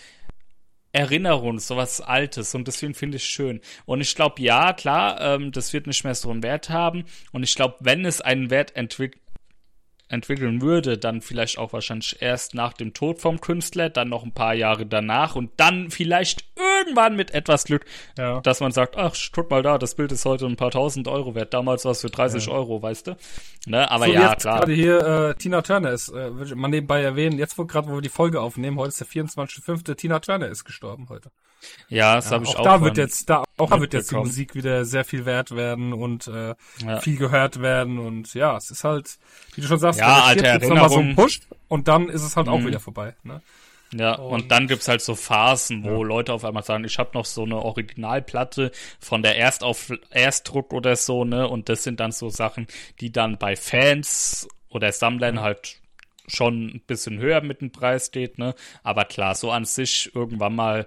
[0.93, 2.55] Erinnerung, so was Altes.
[2.55, 3.59] Und deswegen finde ich schön.
[3.85, 7.03] Und ich glaube, ja, klar, ähm, das wird nicht mehr so einen Wert haben.
[7.33, 9.21] Und ich glaube, wenn es einen Wert entwickelt,
[10.07, 14.33] entwickeln würde, dann vielleicht auch wahrscheinlich erst nach dem Tod vom Künstler, dann noch ein
[14.33, 17.85] paar Jahre danach und dann vielleicht irgendwann mit etwas Glück,
[18.17, 18.39] ja.
[18.41, 21.33] dass man sagt, ach, guck mal da, das Bild ist heute ein paar tausend Euro
[21.33, 22.53] wert, damals war es für 30 ja.
[22.53, 23.17] Euro, weißt du?
[23.65, 23.89] Ne?
[23.89, 24.59] Aber so, ja, jetzt klar.
[24.59, 27.89] gerade hier äh, Tina Turner ist, äh, will ich mal nebenbei erwähnen, jetzt wo gerade,
[27.89, 31.31] wo wir die Folge aufnehmen, heute ist der 24.05., Tina Turner ist gestorben heute.
[31.89, 32.63] Ja, das ja, habe ich auch.
[32.63, 35.93] Da wird jetzt, da auch da wird jetzt die Musik wieder sehr viel wert werden
[35.93, 36.55] und äh,
[36.85, 36.99] ja.
[36.99, 39.17] viel gehört werden und ja, es ist halt,
[39.55, 42.47] wie du schon sagst, ja, alte nochmal so ein Push und dann ist es halt
[42.47, 42.53] mhm.
[42.53, 43.15] auch wieder vorbei.
[43.23, 43.41] Ne?
[43.93, 46.07] Ja, und, und, dann gibt's halt so Phasen, wo ja.
[46.07, 50.95] Leute auf einmal sagen, ich habe noch so eine Originalplatte von der Erstauf Erstdruck oder
[50.95, 51.47] so, ne?
[51.47, 52.67] Und das sind dann so Sachen,
[52.99, 55.79] die dann bei Fans oder Sammlern halt
[56.27, 58.55] schon ein bisschen höher mit dem Preis steht, ne?
[58.83, 60.85] Aber klar, so an sich irgendwann mal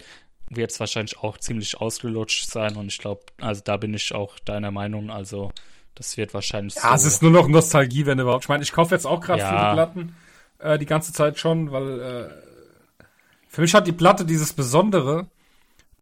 [0.51, 4.39] wird es wahrscheinlich auch ziemlich ausgelutscht sein und ich glaube, also da bin ich auch
[4.41, 5.53] deiner Meinung, also
[5.95, 8.45] das wird wahrscheinlich Ja, so es ist nur noch Nostalgie, wenn überhaupt.
[8.45, 9.49] Ich meine, ich kaufe jetzt auch gerade ja.
[9.49, 10.17] viele Platten
[10.59, 12.29] äh, die ganze Zeit schon, weil äh,
[13.49, 15.27] für mich hat die Platte dieses Besondere,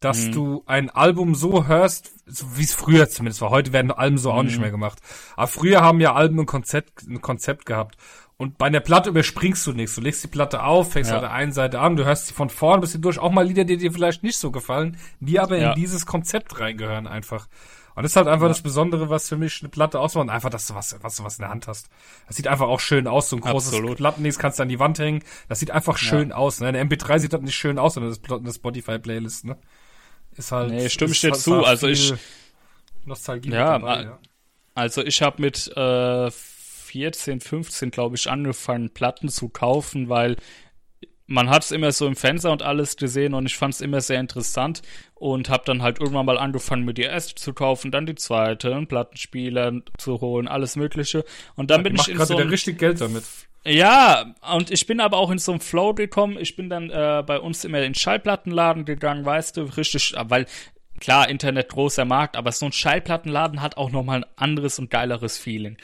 [0.01, 0.33] dass mhm.
[0.33, 3.51] du ein Album so hörst, so wie es früher zumindest war.
[3.51, 4.49] Heute werden Alben so auch mhm.
[4.49, 4.99] nicht mehr gemacht.
[5.37, 7.97] Aber früher haben ja Alben ein Konzept, ein Konzept gehabt.
[8.39, 9.95] Und bei der Platte überspringst du nichts.
[9.95, 11.17] Du legst die Platte auf, fängst ja.
[11.17, 13.19] auf der einen Seite an, du hörst sie von vorne bis durch.
[13.19, 15.71] Auch mal Lieder, die dir vielleicht nicht so gefallen, die aber ja.
[15.71, 17.49] in dieses Konzept reingehören einfach.
[17.95, 18.49] Und das ist halt einfach ja.
[18.49, 20.29] das Besondere, was für mich eine Platte ausmacht.
[20.29, 21.89] Einfach, dass du was, was du was in der Hand hast.
[22.27, 23.31] Das sieht einfach auch schön aus.
[23.31, 24.39] So ein großes Absolut.
[24.39, 25.25] Kannst du an die Wand hängen.
[25.49, 26.61] Das sieht einfach schön aus.
[26.61, 26.69] Ne?
[26.69, 29.57] Eine MP3 sieht das nicht schön aus, sondern das eine Spotify-Playlist, ne?
[30.37, 30.73] Ist halt.
[30.73, 31.65] Nee, stimme ich dir halt zu.
[31.65, 32.13] Also ich.
[33.07, 33.51] Nostalgie.
[33.51, 34.19] Ja, dabei, ja.
[34.75, 36.31] also ich habe mit äh,
[36.97, 40.37] 14, 15, glaube ich, angefangen, Platten zu kaufen, weil
[41.27, 44.01] man hat es immer so im Fenster und alles gesehen und ich fand es immer
[44.01, 44.81] sehr interessant
[45.15, 48.75] und habe dann halt irgendwann mal angefangen, mir die erste zu kaufen, dann die zweite,
[48.75, 51.25] einen Plattenspieler zu holen, alles Mögliche.
[51.55, 53.25] Und dann ja, bin ich in so richtig Geld damit.
[53.65, 56.39] Ja, und ich bin aber auch in so einem Flow gekommen.
[56.39, 60.47] Ich bin dann äh, bei uns immer in den Schallplattenladen gegangen, weißt du, richtig, weil
[61.01, 65.37] klar, Internet großer Markt, aber so ein Schallplattenladen hat auch nochmal ein anderes und geileres
[65.37, 65.77] Feeling.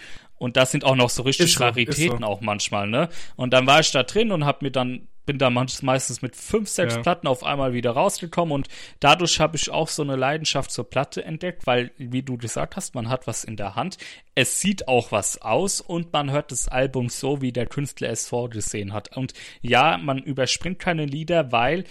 [0.42, 2.26] Und da sind auch noch so richtig so, Raritäten so.
[2.26, 3.08] auch manchmal, ne?
[3.36, 6.68] Und dann war ich da drin und hab mir dann bin da meistens mit fünf,
[6.68, 7.00] sechs ja.
[7.00, 8.66] Platten auf einmal wieder rausgekommen und
[8.98, 12.96] dadurch habe ich auch so eine Leidenschaft zur Platte entdeckt, weil, wie du gesagt hast,
[12.96, 13.98] man hat was in der Hand,
[14.34, 18.26] es sieht auch was aus und man hört das Album so, wie der Künstler es
[18.26, 19.16] vorgesehen hat.
[19.16, 21.84] Und ja, man überspringt keine Lieder, weil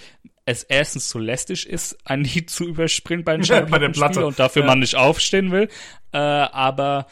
[0.43, 4.39] es erstens zu lästig ist, ein Lied zu überspringen bei, ja, bei der Platte und
[4.39, 4.68] dafür ja.
[4.68, 5.70] man nicht aufstehen will,
[6.12, 7.08] äh, aber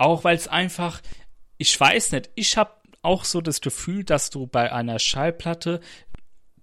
[0.00, 1.02] auch weil es einfach,
[1.58, 2.72] ich weiß nicht, ich habe
[3.02, 5.80] auch so das Gefühl, dass du bei einer Schallplatte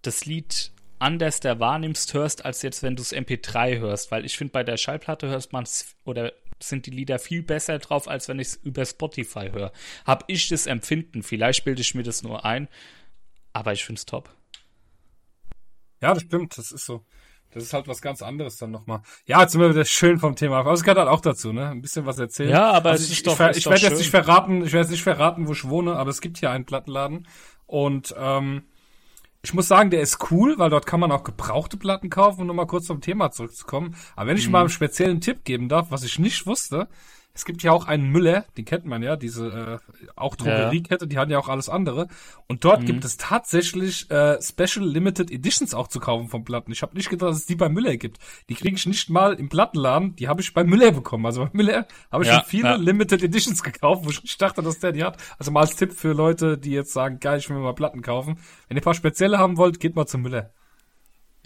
[0.02, 4.10] das Lied anders der wahrnimmst hörst, als jetzt, wenn du es MP3 hörst.
[4.10, 5.68] Weil ich finde, bei der Schallplatte hörst man
[6.04, 9.72] oder sind die Lieder viel besser drauf, als wenn ich es über Spotify höre.
[10.06, 11.22] Hab ich das Empfinden.
[11.22, 12.68] Vielleicht bilde ich mir das nur ein,
[13.54, 14.34] aber ich finde es top.
[16.02, 17.06] Ja, das stimmt, das ist so.
[17.58, 19.02] Das ist halt was ganz anderes dann nochmal.
[19.26, 20.60] Ja, jetzt sind wir wieder schön vom Thema.
[20.60, 21.70] Aber es gehört halt auch dazu, ne?
[21.70, 22.52] Ein bisschen was erzählen.
[22.52, 25.02] Ja, aber also ich, doch, ich, ich werde jetzt nicht verraten, ich werde jetzt nicht
[25.02, 27.28] verraten, wo ich wohne, aber es gibt hier einen Plattenladen.
[27.66, 28.62] Und ähm,
[29.42, 32.48] ich muss sagen, der ist cool, weil dort kann man auch gebrauchte Platten kaufen, um
[32.48, 33.96] nochmal kurz zum Thema zurückzukommen.
[34.16, 34.52] Aber wenn ich mhm.
[34.52, 36.88] mal einen speziellen Tipp geben darf, was ich nicht wusste,
[37.38, 41.08] es gibt ja auch einen Müller, den kennt man ja, diese äh, auch Drogeriekette, ja.
[41.08, 42.08] die haben ja auch alles andere.
[42.48, 42.86] Und dort mhm.
[42.88, 46.72] gibt es tatsächlich äh, Special Limited Editions auch zu kaufen von Platten.
[46.72, 48.18] Ich habe nicht gedacht, dass es die bei Müller gibt.
[48.50, 51.28] Die kriege ich nicht mal im Plattenladen, die habe ich bei Müller bekommen.
[51.28, 52.76] Also bei Müller habe ich ja, schon viele ja.
[52.76, 55.18] Limited Editions gekauft, wo ich nicht dachte, dass der die hat.
[55.38, 58.02] Also mal als Tipp für Leute, die jetzt sagen, geil, ich will mir mal Platten
[58.02, 58.40] kaufen.
[58.68, 60.50] Wenn ihr ein paar spezielle haben wollt, geht mal zu Müller.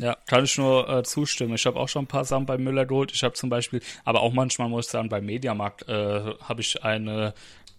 [0.01, 1.53] Ja, kann ich nur äh, zustimmen.
[1.53, 3.11] Ich habe auch schon ein paar Sachen bei Müller geholt.
[3.13, 6.83] Ich habe zum Beispiel, aber auch manchmal muss ich sagen, beim Mediamarkt äh, habe ich
[6.83, 7.35] eine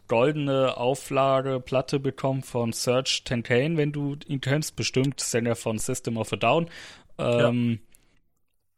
[0.07, 6.17] goldene Auflage Platte bekommen von Serge Tenkane, wenn du ihn kennst, bestimmt Sänger von System
[6.17, 6.71] of a Down.
[7.19, 7.92] Ähm, ja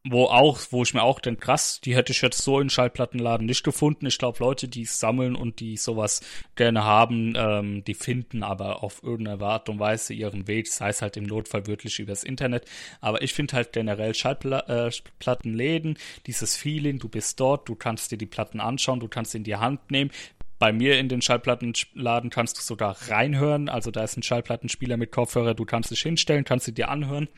[0.06, 3.46] wo auch, wo ich mir auch denke, krass, die hätte ich jetzt so in Schallplattenladen
[3.46, 4.04] nicht gefunden.
[4.04, 6.20] Ich glaube, Leute, die sammeln und die sowas
[6.56, 11.00] gerne haben, ähm, die finden aber auf irgendeine Art und Weise ihren Weg, sei es
[11.00, 12.66] halt im Notfall wirklich übers Internet.
[13.00, 18.26] Aber ich finde halt generell Schallplattenläden, dieses Feeling, du bist dort, du kannst dir die
[18.26, 20.10] Platten anschauen, du kannst sie in die Hand nehmen.
[20.58, 25.12] Bei mir in den Schallplattenladen kannst du sogar reinhören, also da ist ein Schallplattenspieler mit
[25.12, 27.28] Kopfhörer, du kannst dich hinstellen, kannst sie dir anhören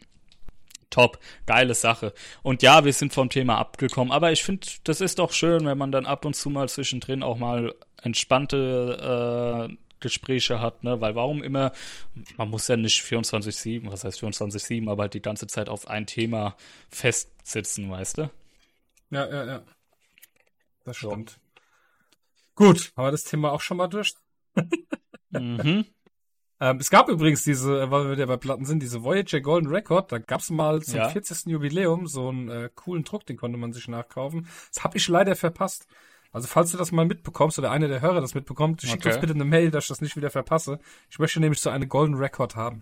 [0.97, 2.15] top, geile Sache.
[2.43, 5.77] Und ja, wir sind vom Thema abgekommen, aber ich finde, das ist doch schön, wenn
[5.77, 11.01] man dann ab und zu mal zwischendrin auch mal entspannte äh, Gespräche hat, ne?
[11.01, 11.73] Weil warum immer,
[12.39, 16.07] man muss ja nicht 24-7, was heißt 24-7, aber halt die ganze Zeit auf ein
[16.07, 16.57] Thema
[16.89, 18.31] festsitzen, weißt du?
[19.11, 19.63] Ja, ja, ja.
[20.85, 21.31] Das stimmt.
[21.31, 21.37] So.
[22.55, 24.15] Gut, haben wir das Thema auch schon mal durch?
[25.31, 25.85] mhm.
[26.59, 29.69] Ähm, es gab übrigens diese, äh, weil wir ja bei Platten sind, diese Voyager Golden
[29.69, 31.09] Record, da gab's mal zum ja.
[31.09, 31.47] 40.
[31.47, 34.49] Jubiläum so einen äh, coolen Druck, den konnte man sich nachkaufen.
[34.73, 35.87] Das habe ich leider verpasst.
[36.33, 39.09] Also falls du das mal mitbekommst oder einer der Hörer das mitbekommt, schick okay.
[39.09, 40.79] uns bitte eine Mail, dass ich das nicht wieder verpasse.
[41.11, 42.81] Ich möchte nämlich so eine Golden Record haben.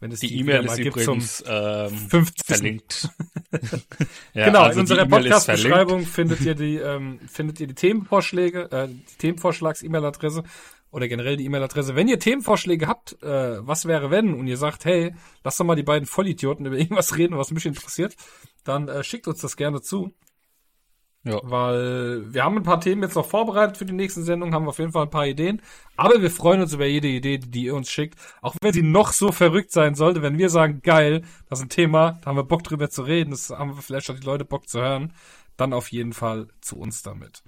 [0.00, 2.46] Wenn es die, E-Mail ist übrigens ähm, 50.
[2.46, 3.08] verlinkt.
[4.34, 8.70] ja, genau, also in unserer e Podcast-Beschreibung findet ihr die ähm, findet ihr die Themenvorschläge,
[8.70, 10.42] äh, die Themenvorschlags-E-Mail-Adresse
[10.94, 11.96] oder generell die E-Mail-Adresse.
[11.96, 15.74] Wenn ihr Themenvorschläge habt, äh, was wäre wenn, und ihr sagt, hey, lass doch mal
[15.74, 18.14] die beiden Vollidioten über irgendwas reden, was mich interessiert,
[18.62, 20.14] dann äh, schickt uns das gerne zu.
[21.24, 21.40] Ja.
[21.42, 24.68] Weil wir haben ein paar Themen jetzt noch vorbereitet für die nächsten Sendungen, haben wir
[24.68, 25.62] auf jeden Fall ein paar Ideen.
[25.96, 28.18] Aber wir freuen uns über jede Idee, die ihr uns schickt.
[28.40, 31.70] Auch wenn sie noch so verrückt sein sollte, wenn wir sagen, geil, das ist ein
[31.70, 34.44] Thema, da haben wir Bock drüber zu reden, das haben wir vielleicht auch die Leute
[34.44, 35.12] Bock zu hören,
[35.56, 37.42] dann auf jeden Fall zu uns damit.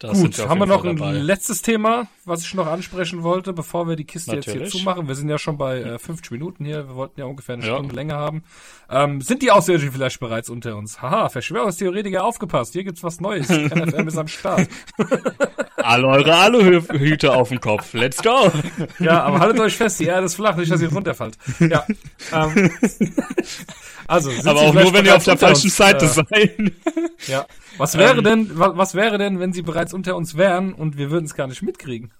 [0.00, 3.86] Da Gut, wir haben wir noch ein letztes Thema, was ich noch ansprechen wollte, bevor
[3.86, 4.72] wir die Kiste jetzt Natürlich.
[4.72, 5.08] hier zumachen.
[5.08, 6.88] Wir sind ja schon bei äh, 50 Minuten hier.
[6.88, 7.74] Wir wollten ja ungefähr eine Ja.
[7.74, 8.42] Stunde länger haben.
[8.88, 11.02] Ähm, sind die Außerirdischen vielleicht bereits unter uns?
[11.02, 12.72] Haha, Verschwörungstheoretiker aufgepasst.
[12.72, 13.48] Hier gibt's was Neues.
[13.50, 14.68] NFM ist am Start.
[15.76, 17.92] Alle eure Aluhüte auf dem Kopf.
[17.92, 18.50] Let's go.
[19.00, 21.36] Ja, aber haltet euch fest, die Erde ist flach, nicht, dass ihr runterfallt.
[21.58, 21.84] Ja.
[22.32, 22.70] Ähm,
[24.06, 25.76] also, Aber auch nur, wenn ihr auf der falschen uns?
[25.76, 26.72] Seite Äh, seid.
[27.28, 27.46] Ja.
[27.78, 30.96] Was wäre Ähm, denn, wa, was wäre denn, wenn sie bereits unter uns wären und
[30.96, 32.12] wir würden es gar nicht mitkriegen?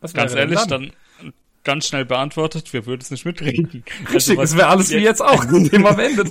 [0.00, 0.92] Was Ganz ehrlich, dann
[1.68, 3.84] ganz schnell beantwortet, wir würden es nicht mitreden.
[4.14, 5.44] Richtig, es wäre alles wie jetzt auch.
[5.70, 6.30] Thema beendet.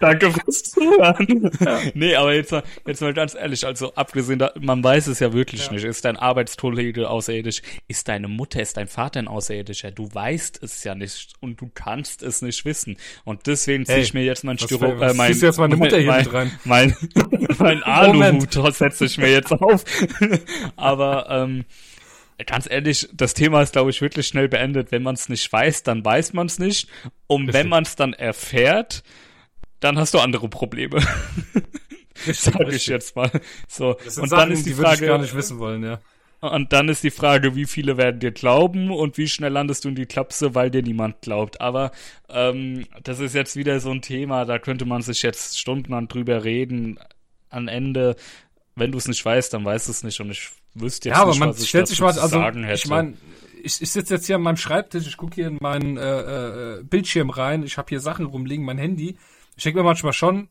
[0.00, 1.50] Danke fürs Zuhören.
[1.94, 5.32] Nee, aber jetzt mal, jetzt mal ganz ehrlich, also abgesehen, da, man weiß es ja
[5.32, 5.72] wirklich Ja.
[5.72, 5.84] nicht.
[5.84, 7.62] Ist dein Arbeitskollege außerirdisch?
[7.88, 9.92] Ist deine Mutter, ist dein Vater ein Außerirdischer?
[9.92, 12.98] Du weißt es ja nicht und du kannst es nicht wissen.
[13.24, 16.24] Und deswegen ziehe ich mir jetzt mein Styro, äh, mein, jetzt meine Mutter hier mein,
[16.24, 16.52] mit rein?
[16.64, 16.96] Mein,
[17.58, 18.54] mein Moment.
[18.58, 19.84] Aluhut setze ich mir jetzt auf.
[20.76, 21.64] aber, ähm,
[22.44, 24.92] Ganz ehrlich, das Thema ist, glaube ich, wirklich schnell beendet.
[24.92, 26.88] Wenn man es nicht weiß, dann weiß man es nicht.
[27.26, 29.02] Und wenn man es dann erfährt,
[29.80, 31.00] dann hast du andere Probleme.
[32.32, 33.30] Sag ich jetzt mal.
[33.68, 33.96] So.
[34.04, 36.00] Das Und Sachen, dann ist die die ich gar Frage, nicht wissen wollen, ja.
[36.40, 39.90] und dann ist die Frage, wie viele werden dir glauben und wie schnell landest du
[39.90, 41.60] in die Klapse, weil dir niemand glaubt.
[41.60, 41.90] Aber
[42.28, 46.44] ähm, das ist jetzt wieder so ein Thema, da könnte man sich jetzt stundenlang drüber
[46.44, 46.98] reden.
[47.48, 48.16] Am Ende,
[48.74, 50.50] wenn du es nicht weißt, dann weißt du es nicht und ich
[50.80, 52.40] wüsste jetzt Ja, aber nicht, man was ich stellt sich mal, also
[52.72, 53.14] ich meine,
[53.62, 56.82] ich, ich sitze jetzt hier an meinem Schreibtisch, ich gucke hier in meinen äh, äh,
[56.84, 59.16] Bildschirm rein, ich habe hier Sachen rumliegen, mein Handy.
[59.56, 60.48] Ich denke mir manchmal schon,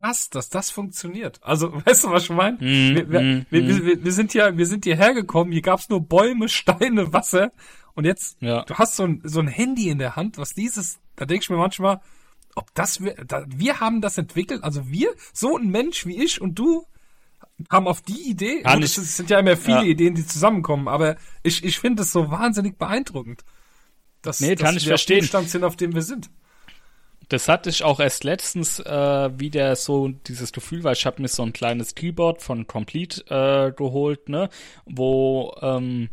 [0.00, 1.40] was, dass das funktioniert.
[1.42, 2.56] Also, weißt du, was ich meine?
[2.56, 5.62] Mm, wir, wir, mm, wir, wir, wir, wir sind hier, wir sind hierher gekommen, hier
[5.62, 7.52] gab's nur Bäume, Steine, Wasser
[7.94, 8.62] und jetzt, Ja.
[8.64, 11.50] du hast so ein, so ein Handy in der Hand, was dieses, da denke ich
[11.50, 12.00] mir manchmal,
[12.54, 16.40] ob das, wir, da, wir haben das entwickelt, also wir, so ein Mensch wie ich
[16.40, 16.86] und du,
[17.70, 19.84] haben auf die Idee, Kann es sind ja immer viele Ja.
[19.84, 23.42] Ideen, die zusammenkommen, aber ich, ich finde es so wahnsinnig beeindruckend.
[24.22, 25.18] Dass, Nee, dass kann ich wir verstehen.
[25.18, 26.30] auf dem Stand sind, auf dem wir sind.
[27.28, 31.28] Das hatte ich auch erst letztens äh, wieder so dieses Gefühl, weil ich habe mir
[31.28, 34.48] so ein kleines Keyboard von Complete äh, geholt, ne,
[34.84, 36.08] wo ähm,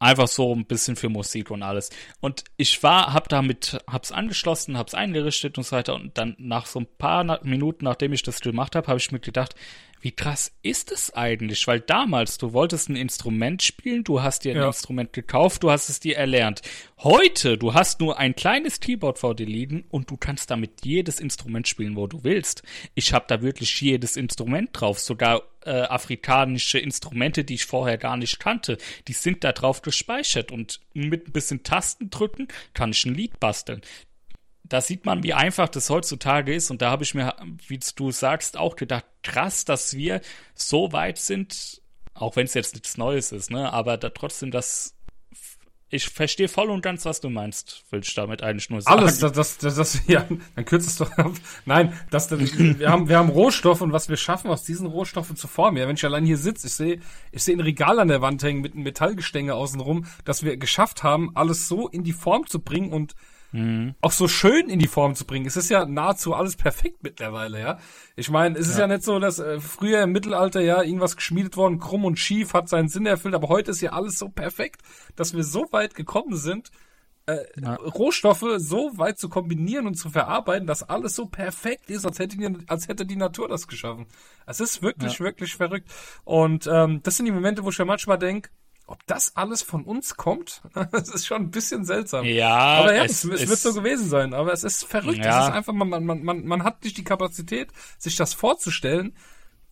[0.00, 1.90] einfach so ein bisschen für Musik und alles.
[2.20, 5.94] Und ich war, hab damit, hab's angeschlossen, hab's eingerichtet und so weiter.
[5.94, 9.20] Und dann nach so ein paar Minuten, nachdem ich das gemacht habe, habe ich mir
[9.20, 9.54] gedacht,
[10.02, 11.66] wie krass ist es eigentlich?
[11.68, 14.66] Weil damals, du wolltest ein Instrument spielen, du hast dir ein Ja.
[14.66, 16.60] Instrument gekauft, du hast es dir erlernt.
[16.98, 21.20] Heute, du hast nur ein kleines Keyboard vor dir liegen und du kannst damit jedes
[21.20, 22.62] Instrument spielen, wo du willst.
[22.94, 28.16] Ich habe da wirklich jedes Instrument drauf, sogar äh, afrikanische Instrumente, die ich vorher gar
[28.16, 33.04] nicht kannte, die sind da drauf gespeichert und mit ein bisschen Tasten drücken kann ich
[33.04, 33.82] ein Lied basteln
[34.64, 36.70] da sieht man, wie einfach das heutzutage ist.
[36.70, 37.34] Und da habe ich mir,
[37.66, 40.20] wie du sagst, auch gedacht, krass, dass wir
[40.54, 41.82] so weit sind,
[42.14, 43.72] auch wenn es jetzt nichts Neues ist, ne?
[43.72, 44.94] Aber da trotzdem, dass
[45.94, 48.98] ich verstehe voll und ganz, was du meinst, will ich damit eigentlich nur sagen.
[48.98, 51.32] Alles, das, das, das, das ja, dann kürzt es doch ab.
[51.66, 55.36] Nein, das, das, wir haben, wir haben Rohstoffe und was wir schaffen, aus diesen Rohstoffen
[55.36, 55.76] zu formen.
[55.76, 57.00] Ja, wenn ich allein hier sitze, ich sehe,
[57.30, 61.02] ich sehe ein Regal an der Wand hängen mit einem Metallgestänge außenrum, dass wir geschafft
[61.02, 63.14] haben, alles so in die Form zu bringen und
[64.00, 65.46] auch so schön in die Form zu bringen.
[65.46, 67.78] Es ist ja nahezu alles perfekt mittlerweile, ja.
[68.16, 68.86] Ich meine, es ist ja.
[68.86, 72.68] nicht so, dass äh, früher im Mittelalter ja irgendwas geschmiedet worden, krumm und schief, hat
[72.68, 74.80] seinen Sinn erfüllt, aber heute ist ja alles so perfekt,
[75.16, 76.70] dass wir so weit gekommen sind,
[77.56, 77.74] Ja.
[77.76, 82.36] Rohstoffe so weit zu kombinieren und zu verarbeiten, dass alles so perfekt ist, als hätte
[82.36, 84.06] die, als hätte die Natur das geschaffen.
[84.44, 85.88] Es ist wirklich, wirklich verrückt.
[86.24, 88.50] Und ähm, das sind die Momente, wo ich ja manchmal denke,
[88.86, 90.62] ob das alles von uns kommt,
[90.92, 92.24] das ist schon ein bisschen seltsam.
[92.24, 94.34] Ja, aber ja, es, es es, wird so gewesen sein.
[94.34, 95.24] Aber es ist verrückt.
[95.24, 95.42] Ja.
[95.42, 99.16] Es ist einfach, man, man, man, man hat nicht die Kapazität, sich das vorzustellen,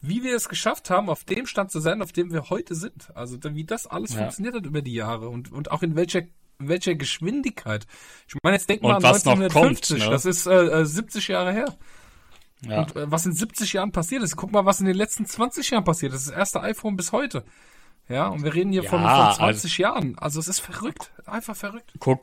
[0.00, 3.14] wie wir es geschafft haben, auf dem Stand zu sein, auf dem wir heute sind.
[3.14, 4.20] Also wie das alles Ja.
[4.20, 6.22] funktioniert hat über die Jahre und, und auch in welcher
[6.62, 7.86] welcher Geschwindigkeit.
[8.28, 10.10] Ich meine, jetzt denk mal an was noch 1950, kommt, ne?
[10.10, 11.74] das ist äh, äh, 70 Jahre her.
[12.60, 12.82] ja.
[12.82, 15.70] Und äh, was in 70 Jahren passiert ist, guck mal, was in den letzten 20
[15.70, 16.26] Jahren passiert ist.
[16.28, 17.44] Das erste iPhone bis heute.
[18.10, 20.18] Ja, und wir reden hier von, Ja, von 20 Jahren.
[20.18, 21.10] Also es ist verrückt.
[21.26, 21.92] Einfach verrückt.
[22.00, 22.20] Guck,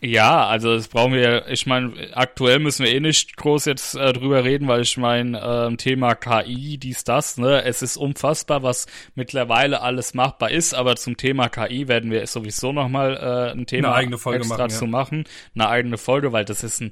[0.00, 4.12] ja, also das brauchen wir, ich meine, aktuell müssen wir eh nicht groß jetzt äh,
[4.12, 8.86] drüber reden, weil ich meine, ähm, Thema KI, dies, das, ne, es ist unfassbar, was
[9.14, 13.88] mittlerweile alles machbar ist, aber zum Thema KI werden wir sowieso nochmal äh, ein Thema
[13.88, 14.76] Eine eigene Folge extra machen, ja.
[14.76, 15.24] zu machen,
[15.54, 16.90] eine eigene Folge, weil das ist ein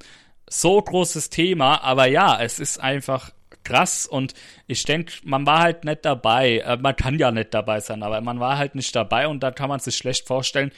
[0.49, 3.31] so großes Thema, aber ja, es ist einfach
[3.65, 4.35] krass und
[4.67, 6.59] ich denke, man war halt nicht dabei.
[6.59, 9.51] Äh, man kann ja nicht dabei sein, aber man war halt nicht dabei und da
[9.51, 10.73] kann man sich schlecht vorstellen,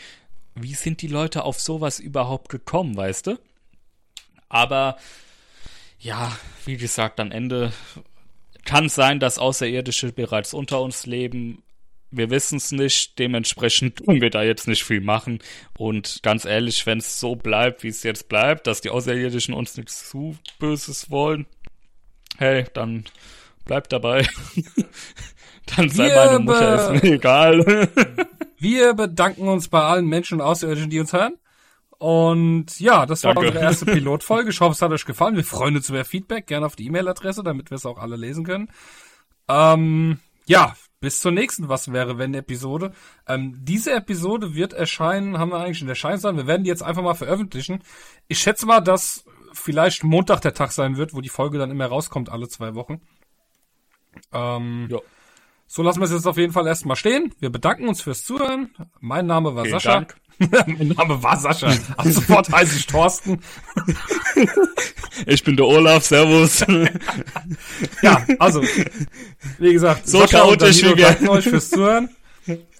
[0.55, 3.39] wie sind die Leute auf sowas überhaupt gekommen, weißt du?
[4.49, 4.97] Aber
[5.99, 7.73] ja, wie gesagt, am Ende
[8.65, 11.63] kann sein, dass Außerirdische bereits unter uns leben.
[12.11, 15.41] wir wissen es nicht, dementsprechend tun wir da jetzt nicht viel machen.
[15.77, 19.77] Und ganz ehrlich, wenn es so bleibt, wie es jetzt bleibt, dass die Außerirdischen uns
[19.77, 21.47] nichts zu Böses wollen,
[22.39, 23.05] hey, dann
[23.65, 24.27] bleibt dabei.
[25.77, 27.89] dann sei Wir meine Mutter, ist mir egal.
[28.59, 31.35] Wir bedanken uns bei allen Menschen und Außerirdischen, die uns hören.
[31.99, 33.49] Und ja, das war Danke.
[33.49, 34.51] unsere erste Pilotfolge.
[34.51, 35.37] Ich hoffe, es hat euch gefallen.
[35.37, 36.47] Wir freuen uns über Feedback.
[36.47, 38.69] Gerne auf die E-Mail-Adresse, damit wir es auch alle lesen können.
[39.49, 42.93] Ähm, ja, bis zur nächsten Was wäre, wenn Episode.
[43.29, 46.37] Ähm, diese Episode wird erscheinen, haben wir eigentlich in der sein.
[46.37, 47.83] Wir werden die jetzt einfach mal veröffentlichen.
[48.29, 49.25] Ich schätze mal, dass
[49.57, 53.01] vielleicht Montag der Tag sein wird, wo die Folge dann immer rauskommt, alle zwei Wochen.
[54.33, 54.99] Ähm, Ja.
[55.67, 57.35] so lassen wir es jetzt auf jeden Fall erstmal stehen.
[57.41, 58.71] Wir bedanken uns fürs Zuhören.
[59.01, 60.07] Mein Name war Vielen Sascha.
[60.39, 61.69] Mein Name war Sascha.
[61.97, 63.41] Ab sofort heiße ich Thorsten.
[65.27, 66.61] Ich bin der Olaf, Servus.
[68.03, 68.63] Ja, also,
[69.59, 71.07] wie gesagt, So Sascha und chaotisch wie wir.
[71.07, 72.11] danken euch fürs Zuhören.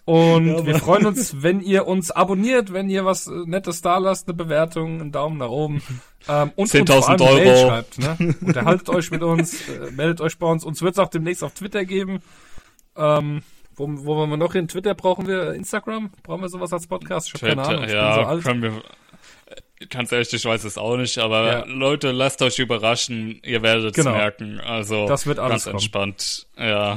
[0.07, 3.99] Und Ja, wir freuen uns, wenn ihr uns abonniert, wenn ihr was äh, Nettes da
[3.99, 5.83] lasst, eine Bewertung, einen Daumen nach oben.
[6.29, 7.69] Ähm, und uns 10.000 vor allem eine Mail Euro.
[7.69, 7.99] schreibt.
[7.99, 8.35] Ne?
[8.41, 10.65] Unterhaltet euch mit uns, äh, meldet euch bei uns.
[10.65, 12.21] Uns wird es auch demnächst auf Twitter geben.
[12.97, 13.43] Ähm,
[13.75, 14.69] wo, wo wollen wir noch hin?
[14.69, 15.53] Twitter brauchen wir?
[15.55, 16.11] Instagram?
[16.23, 17.27] Brauchen wir sowas als Podcast?
[17.29, 17.81] Ich hab keine Ahnung.
[17.83, 18.43] Ich bin so ja, alt.
[18.45, 18.83] können wir.
[19.91, 21.65] Ganz ehrlich, ich weiß es auch nicht, aber Ja.
[21.67, 24.13] Leute, lasst euch überraschen, ihr werdet es Genau.
[24.17, 24.59] merken.
[24.61, 25.75] Also Das wird alles ganz kommen.
[25.77, 26.47] entspannt.
[26.57, 26.97] Ja.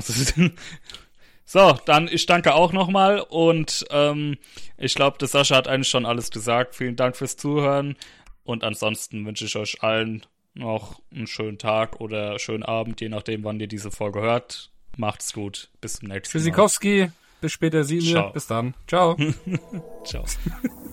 [1.52, 4.38] So, dann ich danke auch nochmal und ähm,
[4.78, 6.76] ich glaube, der Sascha hat eigentlich schon alles gesagt.
[6.76, 7.96] Vielen Dank fürs Zuhören
[8.44, 13.44] und ansonsten wünsche ich euch allen noch einen schönen Tag oder schönen Abend, je nachdem,
[13.46, 14.70] wann ihr diese Folge hört.
[14.96, 15.72] Macht's gut.
[15.82, 16.54] Bis zum nächsten Mal.
[17.42, 17.84] Bis später.
[18.12, 18.32] Ciao.
[18.32, 18.76] Bis dann.
[18.86, 19.18] Ciao.
[20.04, 20.26] Ciao.